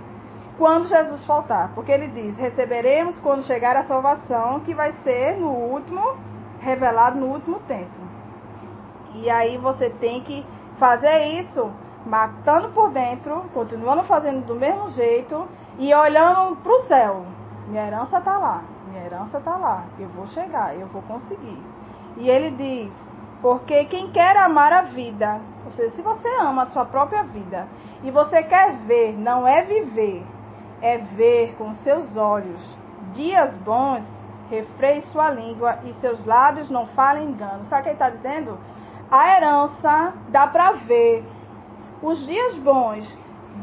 quando 0.57 0.89
Jesus 0.89 1.25
voltar. 1.25 1.71
Porque 1.73 1.91
ele 1.91 2.09
diz: 2.09 2.37
receberemos 2.37 3.17
quando 3.21 3.45
chegar 3.45 3.77
a 3.77 3.85
salvação, 3.85 4.59
que 4.59 4.73
vai 4.73 4.91
ser 5.03 5.37
no 5.37 5.47
último, 5.47 6.17
revelado 6.59 7.17
no 7.17 7.27
último 7.27 7.59
tempo. 7.61 8.01
E 9.15 9.29
aí 9.29 9.57
você 9.57 9.89
tem 9.89 10.21
que 10.21 10.45
fazer 10.77 11.39
isso 11.39 11.71
matando 12.05 12.69
por 12.69 12.91
dentro, 12.91 13.45
continuando 13.53 14.03
fazendo 14.03 14.45
do 14.45 14.55
mesmo 14.55 14.89
jeito 14.89 15.47
e 15.79 15.93
olhando 15.93 16.57
para 16.57 16.71
o 16.73 16.83
céu. 16.83 17.25
Minha 17.67 17.87
herança 17.87 18.17
está 18.17 18.37
lá, 18.37 18.61
minha 18.89 19.05
herança 19.05 19.37
está 19.37 19.55
lá, 19.55 19.85
eu 19.97 20.09
vou 20.09 20.27
chegar, 20.27 20.77
eu 20.77 20.87
vou 20.87 21.01
conseguir. 21.03 21.61
E 22.17 22.29
ele 22.29 22.51
diz: 22.51 23.10
porque 23.41 23.85
quem 23.85 24.11
quer 24.11 24.37
amar 24.37 24.71
a 24.71 24.81
vida, 24.83 25.39
ou 25.65 25.71
seja, 25.71 25.95
se 25.95 26.01
você 26.01 26.27
ama 26.39 26.63
a 26.63 26.67
sua 26.67 26.85
própria 26.85 27.23
vida 27.23 27.67
e 28.03 28.11
você 28.11 28.43
quer 28.43 28.73
ver, 28.85 29.17
não 29.17 29.47
é 29.47 29.63
viver, 29.63 30.23
é 30.81 30.97
ver 30.97 31.55
com 31.57 31.73
seus 31.75 32.15
olhos 32.15 32.61
dias 33.13 33.57
bons, 33.59 34.05
refreie 34.49 35.01
sua 35.01 35.31
língua 35.31 35.79
e 35.85 35.93
seus 35.93 36.25
lábios 36.25 36.69
não 36.69 36.87
falem 36.87 37.29
engano. 37.29 37.63
Sabe 37.65 37.81
o 37.81 37.83
que 37.83 37.89
ele 37.89 37.95
está 37.95 38.09
dizendo? 38.09 38.57
A 39.09 39.35
herança 39.35 40.13
dá 40.29 40.47
para 40.47 40.73
ver 40.73 41.25
os 42.01 42.25
dias 42.25 42.57
bons 42.57 43.05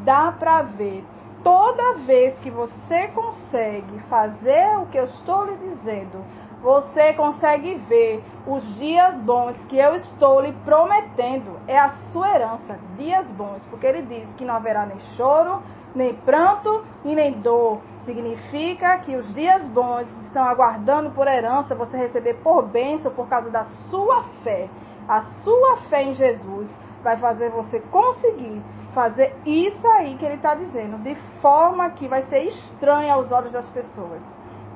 dá 0.05 0.33
para 0.33 0.63
ver. 0.63 1.05
Toda 1.43 1.99
vez 1.99 2.39
que 2.41 2.51
você 2.51 3.09
consegue 3.09 3.99
fazer 4.09 4.79
o 4.79 4.87
que 4.87 4.99
eu 4.99 5.05
estou 5.05 5.45
lhe 5.45 5.57
dizendo, 5.57 6.25
você 6.63 7.13
consegue 7.13 7.77
ver 7.89 8.23
os 8.47 8.65
dias 8.77 9.21
bons 9.21 9.57
que 9.65 9.79
eu 9.79 9.95
estou 9.95 10.41
lhe 10.41 10.53
prometendo. 10.65 11.59
É 11.67 11.79
a 11.79 11.91
sua 12.13 12.35
herança, 12.35 12.79
dias 12.97 13.29
bons, 13.33 13.63
porque 13.71 13.87
ele 13.87 14.03
diz 14.03 14.35
que 14.35 14.45
não 14.45 14.55
haverá 14.55 14.85
nem 14.87 14.99
choro, 15.17 15.63
nem 15.95 16.15
pranto 16.15 16.85
e 17.05 17.15
nem 17.15 17.33
dor. 17.33 17.81
Significa 18.05 18.99
que 18.99 19.17
os 19.17 19.33
dias 19.35 19.67
bons 19.69 20.09
estão 20.25 20.45
aguardando 20.45 21.11
por 21.11 21.27
herança 21.27 21.75
você 21.75 21.97
receber 21.97 22.35
por 22.35 22.67
bênção 22.67 23.13
por 23.13 23.29
causa 23.29 23.51
da 23.51 23.65
sua 23.91 24.25
fé. 24.43 24.69
A 25.09 25.23
sua 25.43 25.77
fé 25.89 26.03
em 26.03 26.15
Jesus 26.15 26.69
vai 27.03 27.17
fazer 27.17 27.51
você 27.51 27.81
conseguir 27.81 28.61
fazer 28.95 29.37
isso 29.47 29.87
aí 29.87 30.17
que 30.17 30.25
ele 30.25 30.35
está 30.35 30.55
dizendo, 30.55 30.99
de 30.99 31.15
forma 31.41 31.91
que 31.91 32.09
vai 32.09 32.23
ser 32.25 32.45
estranha 32.45 33.15
aos 33.15 33.31
olhos 33.31 33.53
das 33.53 33.69
pessoas. 33.69 34.23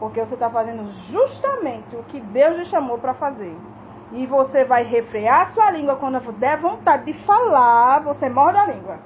Porque 0.02 0.18
você 0.18 0.34
está 0.34 0.50
fazendo 0.50 0.90
justamente 1.12 1.94
o 1.94 2.02
que 2.02 2.18
Deus 2.18 2.58
lhe 2.58 2.64
chamou 2.64 2.98
para 2.98 3.14
fazer. 3.14 3.56
E 4.10 4.26
você 4.26 4.64
vai 4.64 4.82
refrear 4.82 5.54
sua 5.54 5.70
língua 5.70 5.94
quando 5.94 6.20
der 6.32 6.58
vontade 6.58 7.04
de 7.04 7.24
falar, 7.24 8.00
você 8.00 8.28
morde 8.28 8.58
a 8.58 8.66
língua. 8.66 8.98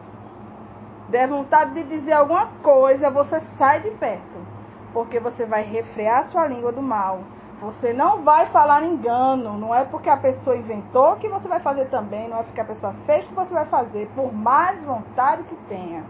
Der 1.11 1.29
vontade 1.29 1.75
de 1.75 1.83
dizer 1.85 2.15
alguma 2.15 2.47
coisa, 2.63 3.11
você 3.11 3.41
sai 3.59 3.81
de 3.81 3.91
perto. 3.91 4.47
Porque 4.95 5.21
você 5.21 5.45
vai 5.45 5.65
refrear 5.65 6.25
sua 6.29 6.47
língua 6.47 6.73
do 6.73 6.81
mal 6.81 7.21
você 7.61 7.93
não 7.93 8.23
vai 8.23 8.47
falar 8.47 8.85
engano. 8.85 9.57
Não 9.59 9.75
é 9.75 9.85
porque 9.85 10.11
a 10.11 10.17
pessoa 10.17 10.57
inventou 10.57 11.17
que 11.17 11.29
você 11.29 11.49
vai 11.49 11.61
fazer 11.61 11.87
também. 11.87 12.29
Não 12.29 12.41
é 12.41 12.43
porque 12.43 12.61
a 12.61 12.65
pessoa 12.65 12.95
fez 13.07 13.27
que 13.27 13.35
você 13.35 13.53
vai 13.53 13.65
fazer, 13.67 14.11
por 14.15 14.33
mais 14.33 14.83
vontade 14.85 15.43
que 15.45 15.57
tenha. 15.69 16.05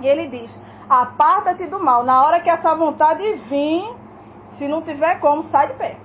E 0.00 0.06
ele 0.06 0.28
diz: 0.28 0.56
aparta-te 0.88 1.66
do 1.66 1.82
mal. 1.82 2.04
Na 2.04 2.24
hora 2.24 2.40
que 2.40 2.50
essa 2.50 2.74
vontade 2.74 3.22
vir, 3.48 3.84
se 4.56 4.68
não 4.68 4.82
tiver 4.82 5.18
como, 5.20 5.44
sai 5.44 5.68
de 5.68 5.74
perto. 5.74 6.04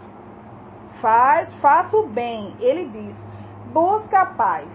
Faz, 1.01 1.53
faça 1.55 1.95
o 1.97 2.07
bem. 2.07 2.55
Ele 2.59 2.85
diz: 2.85 3.15
busca 3.73 4.21
a 4.21 4.25
paz. 4.25 4.67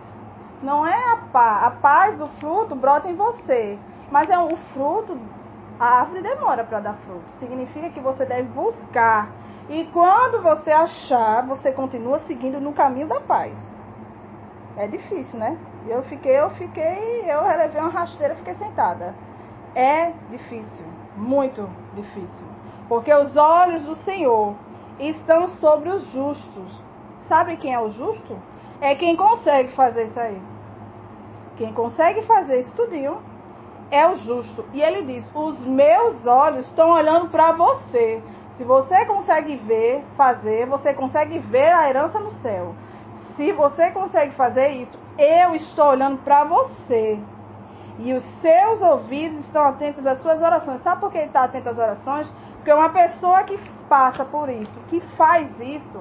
Não 0.63 0.87
é 0.87 1.13
a 1.13 1.17
paz. 1.33 1.65
A 1.65 1.71
paz 1.71 2.19
do 2.19 2.29
fruto 2.41 2.75
brota 2.75 3.09
em 3.09 3.15
você. 3.15 3.79
Mas 4.11 4.31
é 4.31 4.39
o 4.39 4.57
fruto. 4.73 5.19
A 5.79 6.01
árvore 6.01 6.23
demora 6.23 6.65
para 6.65 6.81
dar 6.81 6.95
fruto. 7.05 7.29
Significa 7.39 7.91
que 7.91 8.01
você 8.01 8.25
deve 8.25 8.49
buscar 8.49 9.29
e 9.69 9.85
quando 9.93 10.43
você 10.43 10.71
achar, 10.71 11.47
você 11.47 11.73
continua 11.73 12.19
seguindo 12.21 12.61
no 12.61 12.75
caminho 12.75 13.09
da 13.09 13.21
paz. 13.21 13.55
É 14.77 14.87
difícil, 14.87 15.39
né? 15.39 15.57
Eu 15.87 16.03
fiquei, 16.03 16.39
eu 16.39 16.51
fiquei, 16.51 17.25
eu 17.27 17.43
relevei 17.45 17.81
uma 17.81 17.91
rasteira 17.91 18.35
e 18.35 18.37
fiquei 18.37 18.55
sentada. 18.57 19.15
É 19.75 20.13
difícil, 20.31 20.87
muito 21.17 21.69
difícil. 21.95 22.47
Porque 22.89 23.13
os 23.13 23.37
olhos 23.37 23.83
do 23.85 23.97
Senhor 23.97 24.55
estão 24.99 25.49
sobre 25.49 25.91
os 25.91 26.11
justos. 26.13 26.83
Sabe 27.23 27.57
quem 27.57 27.75
é 27.75 27.81
o 27.81 27.91
justo? 27.91 28.37
É 28.81 28.95
quem 28.95 29.17
consegue 29.17 29.73
fazer 29.73 30.07
isso 30.07 30.21
aí. 30.21 30.41
Quem 31.57 31.73
consegue 31.73 32.23
fazer 32.23 32.61
isso 32.61 32.75
tudinho 32.75 33.19
é 33.91 34.07
o 34.09 34.17
justo. 34.17 34.65
E 34.73 34.83
ele 34.83 35.03
diz: 35.03 35.29
Os 35.35 35.61
meus 35.61 36.27
olhos 36.27 36.67
estão 36.67 36.91
olhando 36.91 37.29
para 37.29 37.53
você. 37.53 38.23
Se 38.57 38.65
você 38.65 39.05
consegue 39.07 39.57
ver, 39.57 40.05
fazer, 40.17 40.67
você 40.67 40.95
consegue 40.95 41.39
ver 41.39 41.73
a 41.73 41.89
herança 41.89 42.21
no 42.21 42.31
céu. 42.31 42.75
Se 43.35 43.51
você 43.53 43.91
consegue 43.91 44.35
fazer 44.37 44.69
isso, 44.69 44.97
eu 45.19 45.55
estou 45.57 45.87
olhando 45.87 46.19
para 46.19 46.45
você. 46.45 47.19
E 47.99 48.13
os 48.13 48.25
seus 48.41 48.83
ouvidos 48.83 49.39
estão 49.41 49.63
atentos 49.63 50.05
às 50.07 50.21
suas 50.21 50.41
orações. 50.41 50.83
Sabe 50.83 51.01
por 51.01 51.13
que 51.13 51.19
ele 51.19 51.27
está 51.27 51.45
atento 51.45 51.69
às 51.69 51.79
orações? 51.79 52.33
Porque 52.57 52.73
uma 52.73 52.91
pessoa 52.91 53.43
que 53.45 53.59
passa 53.89 54.25
por 54.25 54.49
isso, 54.49 54.81
que 54.89 55.01
faz 55.17 55.49
isso, 55.61 56.01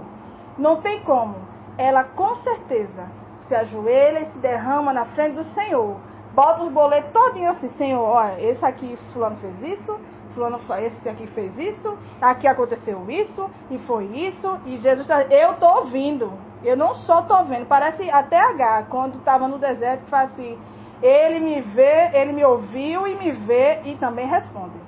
não 0.57 0.81
tem 0.81 1.01
como. 1.03 1.35
Ela 1.77 2.03
com 2.03 2.35
certeza 2.37 3.05
se 3.47 3.53
ajoelha 3.53 4.21
e 4.21 4.25
se 4.27 4.39
derrama 4.39 4.93
na 4.93 5.05
frente 5.05 5.35
do 5.35 5.43
Senhor. 5.43 5.97
Bota 6.33 6.63
os 6.63 6.71
boletos 6.71 7.11
todinho 7.11 7.51
assim, 7.51 7.69
Senhor, 7.69 8.01
olha, 8.01 8.41
esse 8.41 8.65
aqui 8.65 8.97
fulano 9.11 9.35
fez 9.35 9.77
isso, 9.77 9.99
fulano, 10.33 10.59
esse 10.79 11.07
aqui 11.07 11.27
fez 11.27 11.55
isso, 11.59 11.95
aqui 12.19 12.47
aconteceu 12.47 13.07
isso, 13.07 13.47
e 13.69 13.77
foi 13.79 14.05
isso, 14.05 14.59
e 14.65 14.77
Jesus 14.77 15.01
está, 15.01 15.21
eu 15.23 15.51
estou 15.51 15.81
ouvindo, 15.81 16.33
eu 16.63 16.75
não 16.75 16.95
só 16.95 17.19
estou 17.19 17.45
vendo, 17.45 17.67
parece 17.67 18.09
até 18.09 18.39
H, 18.39 18.87
quando 18.89 19.19
estava 19.19 19.47
no 19.47 19.59
deserto, 19.59 20.07
faz 20.07 20.31
assim, 20.31 20.57
ele 21.03 21.39
me 21.41 21.59
vê, 21.59 22.11
ele 22.13 22.31
me 22.31 22.45
ouviu 22.45 23.05
e 23.05 23.15
me 23.15 23.31
vê 23.31 23.81
e 23.83 23.95
também 23.95 24.25
responde. 24.25 24.79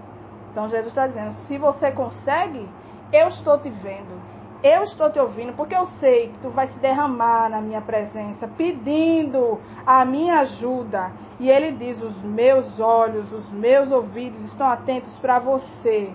Então 0.51 0.69
Jesus 0.69 0.87
está 0.87 1.05
dizendo, 1.05 1.33
se 1.47 1.57
você 1.57 1.91
consegue, 1.91 2.67
eu 3.11 3.27
estou 3.27 3.59
te 3.59 3.69
vendo, 3.69 4.21
eu 4.63 4.83
estou 4.83 5.11
te 5.11 5.19
ouvindo 5.19 5.53
porque 5.53 5.75
eu 5.75 5.85
sei 5.85 6.29
que 6.29 6.39
tu 6.39 6.49
vai 6.49 6.67
se 6.67 6.79
derramar 6.79 7.49
na 7.49 7.59
minha 7.59 7.81
presença, 7.81 8.47
pedindo 8.47 9.59
a 9.85 10.05
minha 10.05 10.39
ajuda. 10.39 11.11
E 11.39 11.49
ele 11.49 11.73
diz: 11.73 12.01
Os 12.01 12.19
meus 12.23 12.79
olhos, 12.79 13.31
os 13.33 13.49
meus 13.51 13.91
ouvidos 13.91 14.39
estão 14.45 14.67
atentos 14.67 15.13
para 15.17 15.37
você. 15.37 16.09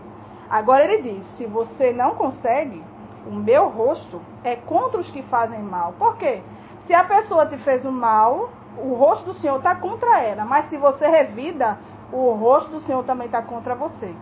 Agora 0.49 0.85
ele 0.85 1.03
diz: 1.03 1.27
Se 1.37 1.45
você 1.45 1.93
não 1.93 2.15
consegue, 2.15 2.83
o 3.27 3.35
meu 3.35 3.69
rosto 3.69 4.21
é 4.43 4.57
contra 4.57 5.01
os 5.01 5.11
que 5.11 5.23
fazem 5.25 5.61
mal. 5.61 5.95
Por 5.99 6.17
quê? 6.17 6.41
Se 6.87 6.95
a 6.95 7.05
pessoa 7.05 7.47
te 7.47 7.59
fez 7.59 7.85
o 7.85 7.93
mal, 7.93 8.49
o 8.77 8.95
rosto 8.95 9.27
do 9.27 9.35
Senhor 9.35 9.57
está 9.57 9.75
contra 9.75 10.21
ela. 10.21 10.45
Mas 10.45 10.67
se 10.67 10.77
você 10.77 11.07
revida, 11.07 11.79
o 12.13 12.33
rosto 12.33 12.71
do 12.71 12.81
Senhor 12.81 13.05
também 13.05 13.27
está 13.27 13.43
contra 13.43 13.75
você. 13.75 14.15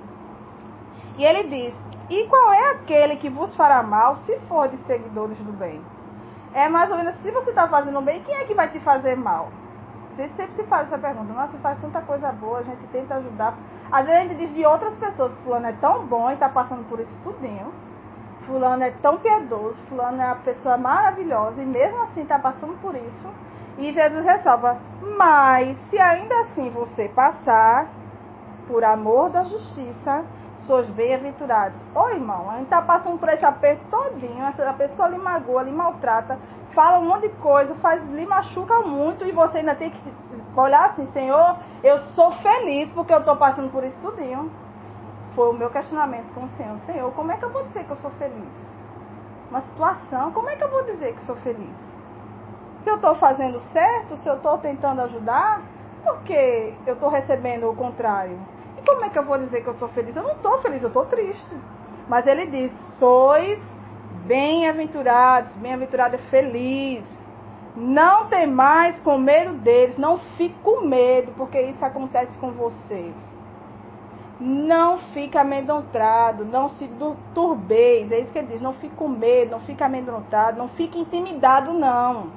E 1.17 1.25
ele 1.25 1.45
diz: 1.45 1.75
e 2.11 2.25
qual 2.25 2.53
é 2.53 2.71
aquele 2.71 3.17
que 3.17 3.29
vos 3.29 3.55
fará 3.55 3.83
mal 3.83 4.17
se 4.19 4.39
for 4.49 4.69
de 4.69 4.79
seguidores 4.79 5.37
do 5.39 5.53
bem? 5.53 5.83
É 6.55 6.69
mais 6.69 6.91
ou 6.91 6.97
menos, 6.97 7.15
se 7.17 7.31
você 7.31 7.51
está 7.51 7.69
fazendo 7.69 8.01
bem, 8.01 8.23
quem 8.23 8.35
é 8.35 8.45
que 8.45 8.55
vai 8.55 8.69
te 8.69 8.81
fazer 8.81 9.15
mal? 9.15 9.49
A 10.13 10.23
gente 10.23 10.35
sempre 10.35 10.57
se 10.57 10.65
faz 10.65 10.87
essa 10.87 10.99
pergunta. 10.99 11.33
Nossa, 11.33 11.59
faz 11.59 11.79
tanta 11.81 12.01
coisa 12.01 12.33
boa, 12.33 12.61
a 12.61 12.63
gente 12.63 12.87
tenta 12.91 13.17
ajudar. 13.17 13.55
Às 13.93 14.07
vezes 14.07 14.21
a 14.21 14.23
gente 14.25 14.39
diz 14.39 14.55
de 14.55 14.65
outras 14.65 14.97
pessoas, 14.97 15.33
fulano 15.45 15.67
é 15.67 15.73
tão 15.73 16.07
bom 16.07 16.31
e 16.31 16.35
está 16.35 16.49
passando 16.49 16.89
por 16.89 16.99
isso 16.99 17.15
tudinho. 17.23 17.73
Fulano 18.47 18.83
é 18.83 18.91
tão 19.03 19.19
piedoso, 19.19 19.77
fulano 19.89 20.23
é 20.23 20.25
uma 20.25 20.37
pessoa 20.37 20.79
maravilhosa 20.79 21.63
e 21.63 21.67
mesmo 21.67 22.01
assim 22.05 22.23
está 22.23 22.39
passando 22.39 22.81
por 22.81 22.95
isso. 22.95 23.29
E 23.79 23.93
Jesus 23.93 24.25
ressalva, 24.25 24.77
mas 25.17 25.79
se 25.89 25.99
ainda 25.99 26.35
assim 26.41 26.69
você 26.71 27.09
passar 27.09 27.89
por 28.67 28.83
amor 28.83 29.31
da 29.31 29.45
justiça, 29.45 30.25
sois 30.67 30.91
bem-aventurados. 30.91 31.81
Ô 31.95 32.09
irmão, 32.09 32.51
a 32.51 32.55
gente 32.55 32.65
está 32.65 32.83
passando 32.83 33.19
por 33.19 33.29
esse 33.29 33.45
aperto 33.45 33.83
todinho, 33.89 34.45
a 34.45 34.73
pessoa 34.73 35.09
lhe 35.09 35.17
magoa, 35.17 35.63
lhe 35.63 35.71
maltrata, 35.71 36.39
fala 36.75 36.99
um 36.99 37.07
monte 37.07 37.29
de 37.29 37.35
coisa, 37.37 37.75
faz, 37.77 38.05
lhe 38.11 38.27
machuca 38.27 38.81
muito 38.81 39.25
e 39.25 39.31
você 39.31 39.59
ainda 39.59 39.77
tem 39.77 39.91
que 39.91 40.13
olhar 40.57 40.91
assim, 40.91 41.07
Senhor, 41.07 41.57
eu 41.85 41.99
sou 42.15 42.33
feliz 42.33 42.91
porque 42.93 43.15
eu 43.15 43.21
estou 43.21 43.37
passando 43.37 43.71
por 43.71 43.85
isso 43.85 43.99
tudinho. 44.01 44.51
Foi 45.37 45.51
o 45.51 45.53
meu 45.53 45.71
questionamento 45.71 46.35
com 46.35 46.45
o 46.45 46.49
Senhor. 46.51 46.79
Senhor, 46.81 47.13
como 47.13 47.31
é 47.31 47.37
que 47.37 47.45
eu 47.45 47.51
vou 47.51 47.63
dizer 47.65 47.85
que 47.85 47.91
eu 47.91 47.97
sou 47.99 48.11
feliz? 48.13 48.49
Uma 49.49 49.61
situação, 49.63 50.33
como 50.33 50.51
é 50.51 50.57
que 50.57 50.65
eu 50.65 50.69
vou 50.69 50.85
dizer 50.85 51.15
que 51.15 51.25
sou 51.25 51.37
feliz? 51.37 51.98
Se 52.83 52.91
eu 52.91 52.97
estou 52.97 53.15
fazendo 53.17 53.61
certo, 53.61 54.17
se 54.17 54.29
eu 54.29 54.37
estou 54.37 54.59
tentando 54.59 55.03
ajudar, 55.03 55.63
por 56.05 56.23
que 56.23 56.75
eu 56.87 56.95
estou 56.95 57.09
recebendo 57.09 57.69
o 57.69 57.75
contrário? 57.75 58.39
como 58.89 59.05
é 59.05 59.11
que 59.11 59.19
eu 59.19 59.25
vou 59.25 59.39
dizer 59.39 59.63
que 59.63 59.69
eu 59.69 59.75
estou 59.75 59.89
feliz? 59.89 60.17
Eu 60.17 60.23
não 60.23 60.33
estou 60.33 60.59
feliz, 60.61 60.83
eu 60.83 60.89
estou 60.89 61.05
triste. 61.05 61.57
Mas 62.09 62.27
ele 62.27 62.47
diz: 62.47 62.73
sois 62.99 63.61
bem-aventurados, 64.27 65.53
bem-aventurado 65.57 66.15
é 66.15 66.19
feliz. 66.31 67.05
Não 67.77 68.27
tem 68.27 68.47
mais 68.47 68.99
com 69.01 69.19
medo 69.19 69.53
deles, 69.59 69.97
não 69.99 70.19
fique 70.37 70.57
com 70.63 70.85
medo, 70.85 71.33
porque 71.37 71.61
isso 71.61 71.85
acontece 71.85 72.37
com 72.39 72.51
você. 72.51 73.13
Não 74.41 74.99
fique 74.99 75.37
amedrontado, 75.37 76.45
não 76.45 76.69
se 76.71 76.89
turbeis, 77.35 78.11
é 78.11 78.21
isso 78.21 78.33
que 78.33 78.39
ele 78.39 78.49
diz, 78.49 78.61
não 78.61 78.73
fique 78.75 78.95
com 78.95 79.09
medo, 79.09 79.53
não 79.53 79.61
fique 79.61 79.83
amedrontado, 79.83 80.59
não 80.59 80.69
fique 80.71 80.99
intimidado, 80.99 81.73
não. 81.73 82.31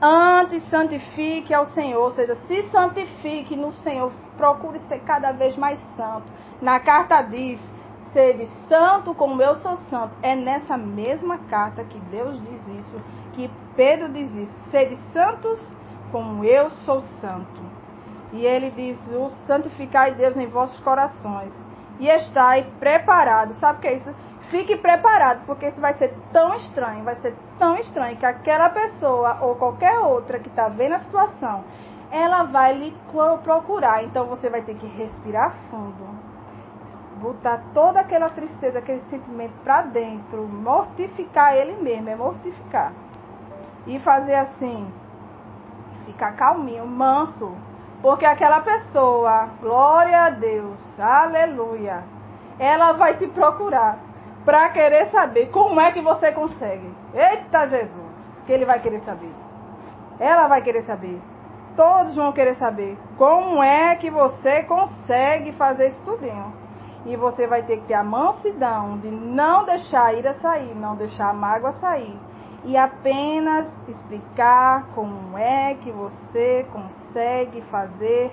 Antes 0.00 0.62
santifique 0.68 1.54
ao 1.54 1.66
Senhor, 1.66 2.02
ou 2.02 2.10
seja, 2.10 2.34
se 2.34 2.62
santifique 2.64 3.56
no 3.56 3.72
Senhor, 3.72 4.12
procure 4.36 4.78
ser 4.80 5.00
cada 5.00 5.32
vez 5.32 5.56
mais 5.56 5.80
santo. 5.96 6.26
Na 6.60 6.78
carta 6.78 7.22
diz: 7.22 7.58
sede 8.12 8.46
santo 8.68 9.14
como 9.14 9.40
eu 9.40 9.54
sou 9.56 9.76
santo. 9.88 10.14
É 10.22 10.34
nessa 10.34 10.76
mesma 10.76 11.38
carta 11.38 11.82
que 11.84 11.98
Deus 11.98 12.38
diz 12.42 12.66
isso, 12.78 12.96
que 13.32 13.50
Pedro 13.74 14.10
diz 14.10 14.34
isso: 14.34 14.70
sede 14.70 14.96
santos 15.12 15.74
como 16.12 16.44
eu 16.44 16.68
sou 16.68 17.00
santo. 17.00 17.62
E 18.32 18.44
ele 18.44 18.70
diz: 18.70 18.98
santificai 19.46 20.14
Deus 20.14 20.36
em 20.36 20.46
vossos 20.46 20.78
corações. 20.80 21.52
E 21.98 22.08
estai 22.08 22.66
preparado. 22.78 23.54
Sabe 23.54 23.78
o 23.78 23.80
que 23.80 23.88
é 23.88 23.94
isso? 23.94 24.14
Fique 24.50 24.76
preparado, 24.76 25.44
porque 25.44 25.66
isso 25.66 25.80
vai 25.80 25.94
ser 25.94 26.14
tão 26.32 26.54
estranho, 26.54 27.02
vai 27.02 27.16
ser 27.16 27.34
tão 27.58 27.76
estranho 27.78 28.16
que 28.16 28.24
aquela 28.24 28.68
pessoa 28.70 29.38
ou 29.40 29.56
qualquer 29.56 29.98
outra 29.98 30.38
que 30.38 30.48
está 30.48 30.68
vendo 30.68 30.94
a 30.94 31.00
situação, 31.00 31.64
ela 32.12 32.44
vai 32.44 32.72
lhe 32.74 32.96
procurar. 33.42 34.04
Então 34.04 34.26
você 34.26 34.48
vai 34.48 34.62
ter 34.62 34.76
que 34.76 34.86
respirar 34.86 35.52
fundo, 35.68 36.06
botar 37.16 37.60
toda 37.74 37.98
aquela 37.98 38.28
tristeza, 38.30 38.78
aquele 38.78 39.00
sentimento 39.10 39.54
para 39.64 39.82
dentro, 39.82 40.46
mortificar 40.46 41.54
ele 41.54 41.82
mesmo, 41.82 42.08
é 42.08 42.14
mortificar. 42.14 42.92
E 43.84 43.98
fazer 43.98 44.34
assim, 44.34 44.92
ficar 46.04 46.36
calminho, 46.36 46.86
manso, 46.86 47.52
porque 48.00 48.24
aquela 48.24 48.60
pessoa, 48.60 49.48
glória 49.60 50.22
a 50.22 50.30
Deus, 50.30 50.80
aleluia, 51.00 52.04
ela 52.60 52.92
vai 52.92 53.16
te 53.16 53.26
procurar 53.26 54.05
para 54.46 54.70
querer 54.70 55.10
saber 55.10 55.50
como 55.50 55.80
é 55.80 55.90
que 55.90 56.00
você 56.00 56.30
consegue. 56.30 56.88
Eita 57.12 57.66
Jesus, 57.66 58.44
que 58.46 58.52
ele 58.52 58.64
vai 58.64 58.78
querer 58.78 59.00
saber. 59.00 59.32
Ela 60.20 60.46
vai 60.46 60.62
querer 60.62 60.84
saber. 60.84 61.20
Todos 61.74 62.14
vão 62.14 62.32
querer 62.32 62.54
saber 62.54 62.96
como 63.18 63.60
é 63.60 63.96
que 63.96 64.08
você 64.08 64.62
consegue 64.62 65.52
fazer 65.54 65.88
isso 65.88 66.02
tudinho. 66.04 66.54
E 67.04 67.16
você 67.16 67.48
vai 67.48 67.64
ter 67.64 67.78
que 67.78 67.86
ter 67.86 67.94
a 67.94 68.04
mansidão 68.04 68.98
de 68.98 69.10
não 69.10 69.64
deixar 69.64 70.06
a 70.06 70.12
ira 70.14 70.34
sair, 70.34 70.74
não 70.76 70.94
deixar 70.94 71.30
a 71.30 71.34
mágoa 71.34 71.72
sair. 71.72 72.16
E 72.64 72.76
apenas 72.76 73.66
explicar 73.88 74.86
como 74.94 75.36
é 75.36 75.74
que 75.74 75.90
você 75.90 76.64
consegue 76.72 77.62
fazer 77.62 78.32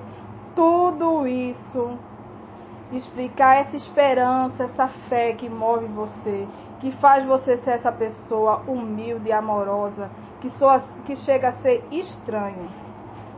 tudo 0.55 1.27
isso 1.27 1.97
explicar 2.97 3.57
essa 3.57 3.75
esperança, 3.75 4.63
essa 4.63 4.87
fé 5.09 5.33
que 5.33 5.49
move 5.49 5.85
você, 5.87 6.47
que 6.79 6.91
faz 6.93 7.25
você 7.25 7.57
ser 7.57 7.71
essa 7.71 7.91
pessoa 7.91 8.61
humilde 8.67 9.31
amorosa, 9.31 10.09
que, 10.41 10.49
soa, 10.51 10.81
que 11.05 11.15
chega 11.15 11.49
a 11.49 11.53
ser 11.53 11.83
estranho. 11.91 12.69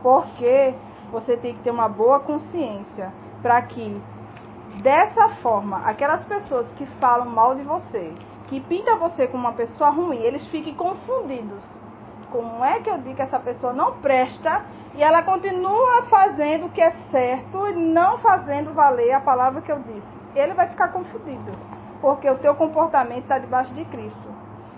Porque 0.02 0.74
você 1.10 1.36
tem 1.36 1.54
que 1.54 1.62
ter 1.62 1.70
uma 1.70 1.88
boa 1.88 2.20
consciência 2.20 3.12
para 3.42 3.62
que, 3.62 4.00
dessa 4.82 5.28
forma, 5.40 5.78
aquelas 5.78 6.24
pessoas 6.24 6.72
que 6.74 6.86
falam 7.00 7.28
mal 7.28 7.54
de 7.54 7.62
você, 7.62 8.12
que 8.48 8.60
pintam 8.60 8.98
você 8.98 9.26
como 9.26 9.44
uma 9.44 9.52
pessoa 9.52 9.90
ruim, 9.90 10.18
eles 10.18 10.46
fiquem 10.48 10.74
confundidos. 10.74 11.62
Como 12.30 12.64
é 12.64 12.80
que 12.80 12.90
eu 12.90 12.98
digo 12.98 13.16
que 13.16 13.22
essa 13.22 13.38
pessoa 13.38 13.72
não 13.72 13.92
presta 13.94 14.62
e 14.94 15.02
ela 15.02 15.22
continua 15.22 16.04
fazendo 16.08 16.66
o 16.66 16.70
que 16.70 16.80
é 16.80 16.90
certo 17.10 17.68
e 17.68 17.74
não 17.74 18.18
fazendo 18.18 18.72
valer 18.72 19.12
a 19.12 19.20
palavra 19.20 19.60
que 19.60 19.70
eu 19.70 19.78
disse. 19.80 20.16
Ele 20.34 20.54
vai 20.54 20.68
ficar 20.68 20.88
confundido, 20.88 21.52
porque 22.00 22.28
o 22.28 22.38
teu 22.38 22.54
comportamento 22.54 23.22
está 23.22 23.38
debaixo 23.38 23.72
de 23.74 23.84
Cristo. 23.84 24.28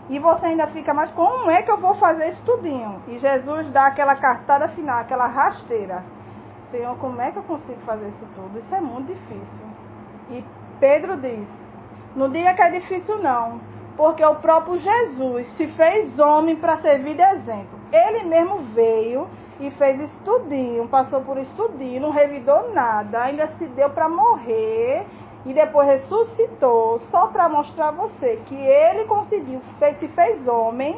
E 0.09 0.19
você 0.19 0.47
ainda 0.47 0.67
fica, 0.69 0.93
mas 0.93 1.11
como 1.11 1.51
é 1.51 1.63
que 1.63 1.71
eu 1.71 1.79
vou 1.79 1.95
fazer 1.95 2.31
isso 2.31 2.43
tudinho? 2.43 3.01
E 3.07 3.19
Jesus 3.19 3.69
dá 3.71 3.87
aquela 3.87 4.17
cartada 4.17 4.69
final, 4.69 5.01
aquela 5.01 5.27
rasteira. 5.27 6.03
Senhor, 6.71 6.97
como 6.97 7.21
é 7.21 7.31
que 7.31 7.39
eu 7.39 7.43
consigo 7.45 7.81
fazer 7.83 8.09
isso 8.09 8.27
tudo? 8.35 8.59
Isso 8.59 8.75
é 8.75 8.81
muito 8.81 9.13
difícil. 9.13 9.67
E 10.31 10.45
Pedro 10.81 11.17
diz, 11.17 11.49
no 12.17 12.29
dia 12.29 12.55
que 12.55 12.63
é 12.63 12.71
difícil 12.71 13.19
não, 13.19 13.61
porque 13.99 14.25
o 14.25 14.37
próprio 14.37 14.79
Jesus 14.79 15.49
se 15.57 15.67
fez 15.67 16.17
homem 16.21 16.55
para 16.55 16.77
servir 16.77 17.17
de 17.17 17.23
exemplo. 17.23 17.81
Ele 17.93 18.27
mesmo 18.27 18.59
veio 18.73 19.29
e 19.59 19.73
fez 19.73 20.01
estudinho, 20.01 20.87
passou 20.87 21.21
por 21.23 21.37
estudinho, 21.37 22.03
não 22.03 22.13
revidou 22.13 22.73
nada, 22.73 23.25
ainda 23.25 23.49
se 23.49 23.67
deu 23.67 23.91
para 23.91 24.09
morrer 24.09 25.05
e 25.45 25.53
depois 25.53 25.89
ressuscitou, 25.89 27.01
só 27.11 27.27
para 27.27 27.49
mostrar 27.49 27.89
a 27.89 27.91
você 27.91 28.41
que 28.47 28.55
ele 28.55 29.05
conseguiu, 29.07 29.61
fez, 29.81 29.99
se 29.99 30.07
fez 30.07 30.47
homem. 30.47 30.97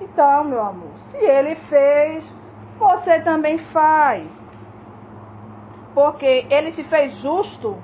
Então, 0.00 0.44
meu 0.44 0.62
amor, 0.62 0.96
se 0.96 1.18
ele 1.18 1.54
fez, 1.54 2.34
você 2.78 3.20
também 3.20 3.58
faz. 3.58 4.26
Porque 5.94 6.46
ele 6.48 6.72
se 6.72 6.82
fez 6.84 7.12
justo 7.18 7.76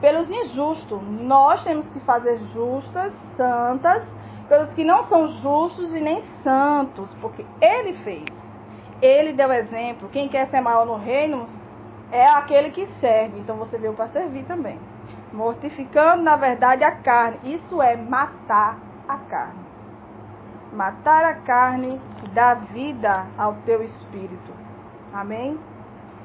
pelos 0.00 0.30
injustos. 0.30 1.00
Nós 1.02 1.62
temos 1.64 1.88
que 1.90 2.00
fazer 2.00 2.38
justas, 2.52 3.12
santas, 3.36 4.02
pelos 4.48 4.72
que 4.74 4.84
não 4.84 5.04
são 5.04 5.28
justos 5.28 5.94
e 5.94 6.00
nem 6.00 6.22
santos, 6.42 7.12
porque 7.20 7.44
ele 7.60 7.94
fez. 8.04 8.24
Ele 9.02 9.32
deu 9.32 9.52
exemplo. 9.52 10.08
Quem 10.08 10.28
quer 10.28 10.46
ser 10.48 10.60
maior 10.60 10.86
no 10.86 10.96
reino 10.96 11.48
é 12.10 12.26
aquele 12.26 12.70
que 12.70 12.86
serve. 13.00 13.38
Então 13.40 13.56
você 13.56 13.76
veio 13.78 13.92
para 13.92 14.08
servir 14.08 14.44
também. 14.44 14.78
Mortificando, 15.32 16.22
na 16.22 16.36
verdade, 16.36 16.84
a 16.84 16.92
carne. 16.92 17.38
Isso 17.44 17.82
é 17.82 17.96
matar 17.96 18.78
a 19.08 19.16
carne. 19.16 19.66
Matar 20.72 21.24
a 21.24 21.34
carne 21.34 22.00
dar 22.36 22.56
vida 22.66 23.24
ao 23.38 23.54
teu 23.64 23.82
espírito. 23.82 24.52
Amém? 25.10 25.58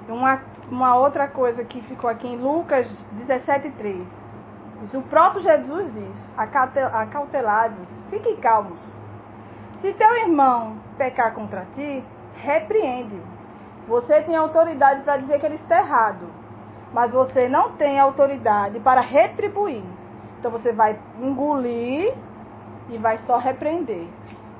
Uma, 0.09 0.41
uma 0.71 0.95
outra 0.95 1.27
coisa 1.27 1.65
que 1.65 1.81
ficou 1.81 2.09
aqui 2.09 2.27
em 2.27 2.37
Lucas 2.37 2.87
17,3. 3.19 4.05
O 4.95 5.01
próprio 5.03 5.43
Jesus 5.43 5.93
diz: 5.93 6.33
acautelados, 6.37 7.89
fiquem 8.09 8.37
calmos. 8.37 8.79
Se 9.81 9.93
teu 9.93 10.15
irmão 10.15 10.77
pecar 10.97 11.33
contra 11.33 11.65
ti, 11.73 12.03
repreende. 12.35 13.21
Você 13.87 14.21
tem 14.21 14.35
autoridade 14.35 15.01
para 15.03 15.17
dizer 15.17 15.39
que 15.39 15.45
ele 15.45 15.55
está 15.55 15.79
errado, 15.79 16.27
mas 16.93 17.11
você 17.11 17.49
não 17.49 17.73
tem 17.73 17.99
autoridade 17.99 18.79
para 18.79 19.01
retribuir. 19.01 19.83
Então 20.39 20.49
você 20.49 20.71
vai 20.71 20.97
engolir 21.19 22.13
e 22.89 22.97
vai 22.97 23.17
só 23.19 23.37
repreender. 23.37 24.07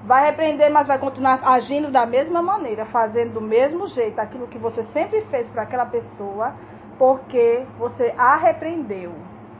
Vai 0.04 0.26
repreender, 0.26 0.72
mas 0.72 0.88
vai 0.88 0.98
continuar 0.98 1.40
agindo 1.44 1.92
da 1.92 2.06
mesma 2.06 2.42
maneira, 2.42 2.86
fazendo 2.86 3.34
do 3.34 3.42
mesmo 3.42 3.88
jeito 3.88 4.20
aquilo 4.20 4.48
que 4.48 4.58
você 4.58 4.84
sempre 4.86 5.22
fez 5.26 5.48
para 5.50 5.62
aquela 5.62 5.86
pessoa, 5.86 6.54
porque 6.98 7.66
você 7.78 8.14
a 8.18 8.36
repreendeu. 8.36 9.14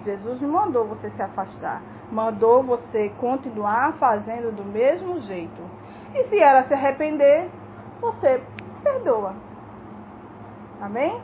Jesus 0.04 0.42
não 0.42 0.50
mandou 0.50 0.86
você 0.86 1.12
se 1.12 1.22
afastar, 1.22 1.82
mandou 2.12 2.64
você 2.64 3.10
continuar 3.20 3.94
fazendo 3.94 4.52
do 4.52 4.64
mesmo 4.64 5.20
jeito. 5.20 5.62
E 6.16 6.24
se 6.24 6.40
ela 6.40 6.64
se 6.64 6.74
arrepender, 6.74 7.48
você 8.02 8.42
perdoa. 8.84 9.36
Amém? 10.82 11.22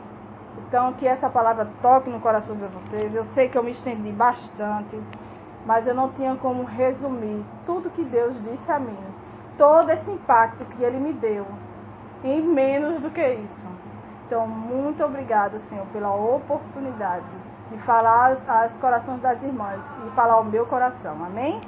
Então, 0.58 0.92
que 0.92 1.06
essa 1.06 1.28
palavra 1.28 1.68
toque 1.82 2.08
no 2.08 2.20
coração 2.20 2.56
de 2.56 2.66
vocês. 2.66 3.14
Eu 3.14 3.24
sei 3.26 3.48
que 3.48 3.58
eu 3.58 3.62
me 3.62 3.72
estendi 3.72 4.12
bastante, 4.12 5.00
mas 5.66 5.86
eu 5.86 5.94
não 5.94 6.10
tinha 6.10 6.34
como 6.36 6.64
resumir 6.64 7.44
tudo 7.66 7.90
que 7.90 8.04
Deus 8.04 8.34
disse 8.42 8.70
a 8.70 8.78
mim. 8.78 8.98
Todo 9.56 9.90
esse 9.90 10.10
impacto 10.10 10.64
que 10.64 10.82
Ele 10.82 10.98
me 10.98 11.12
deu, 11.12 11.46
em 12.22 12.40
menos 12.42 13.00
do 13.00 13.10
que 13.10 13.26
isso. 13.26 13.68
Então, 14.26 14.46
muito 14.46 15.02
obrigado, 15.04 15.58
Senhor, 15.60 15.86
pela 15.86 16.14
oportunidade 16.14 17.24
de 17.70 17.78
falar 17.78 18.36
aos, 18.46 18.76
corações 18.76 19.20
das 19.20 19.42
irmãs 19.42 19.80
e 20.06 20.10
falar 20.10 20.34
ao 20.34 20.44
meu 20.44 20.66
coração. 20.66 21.16
Amém? 21.24 21.60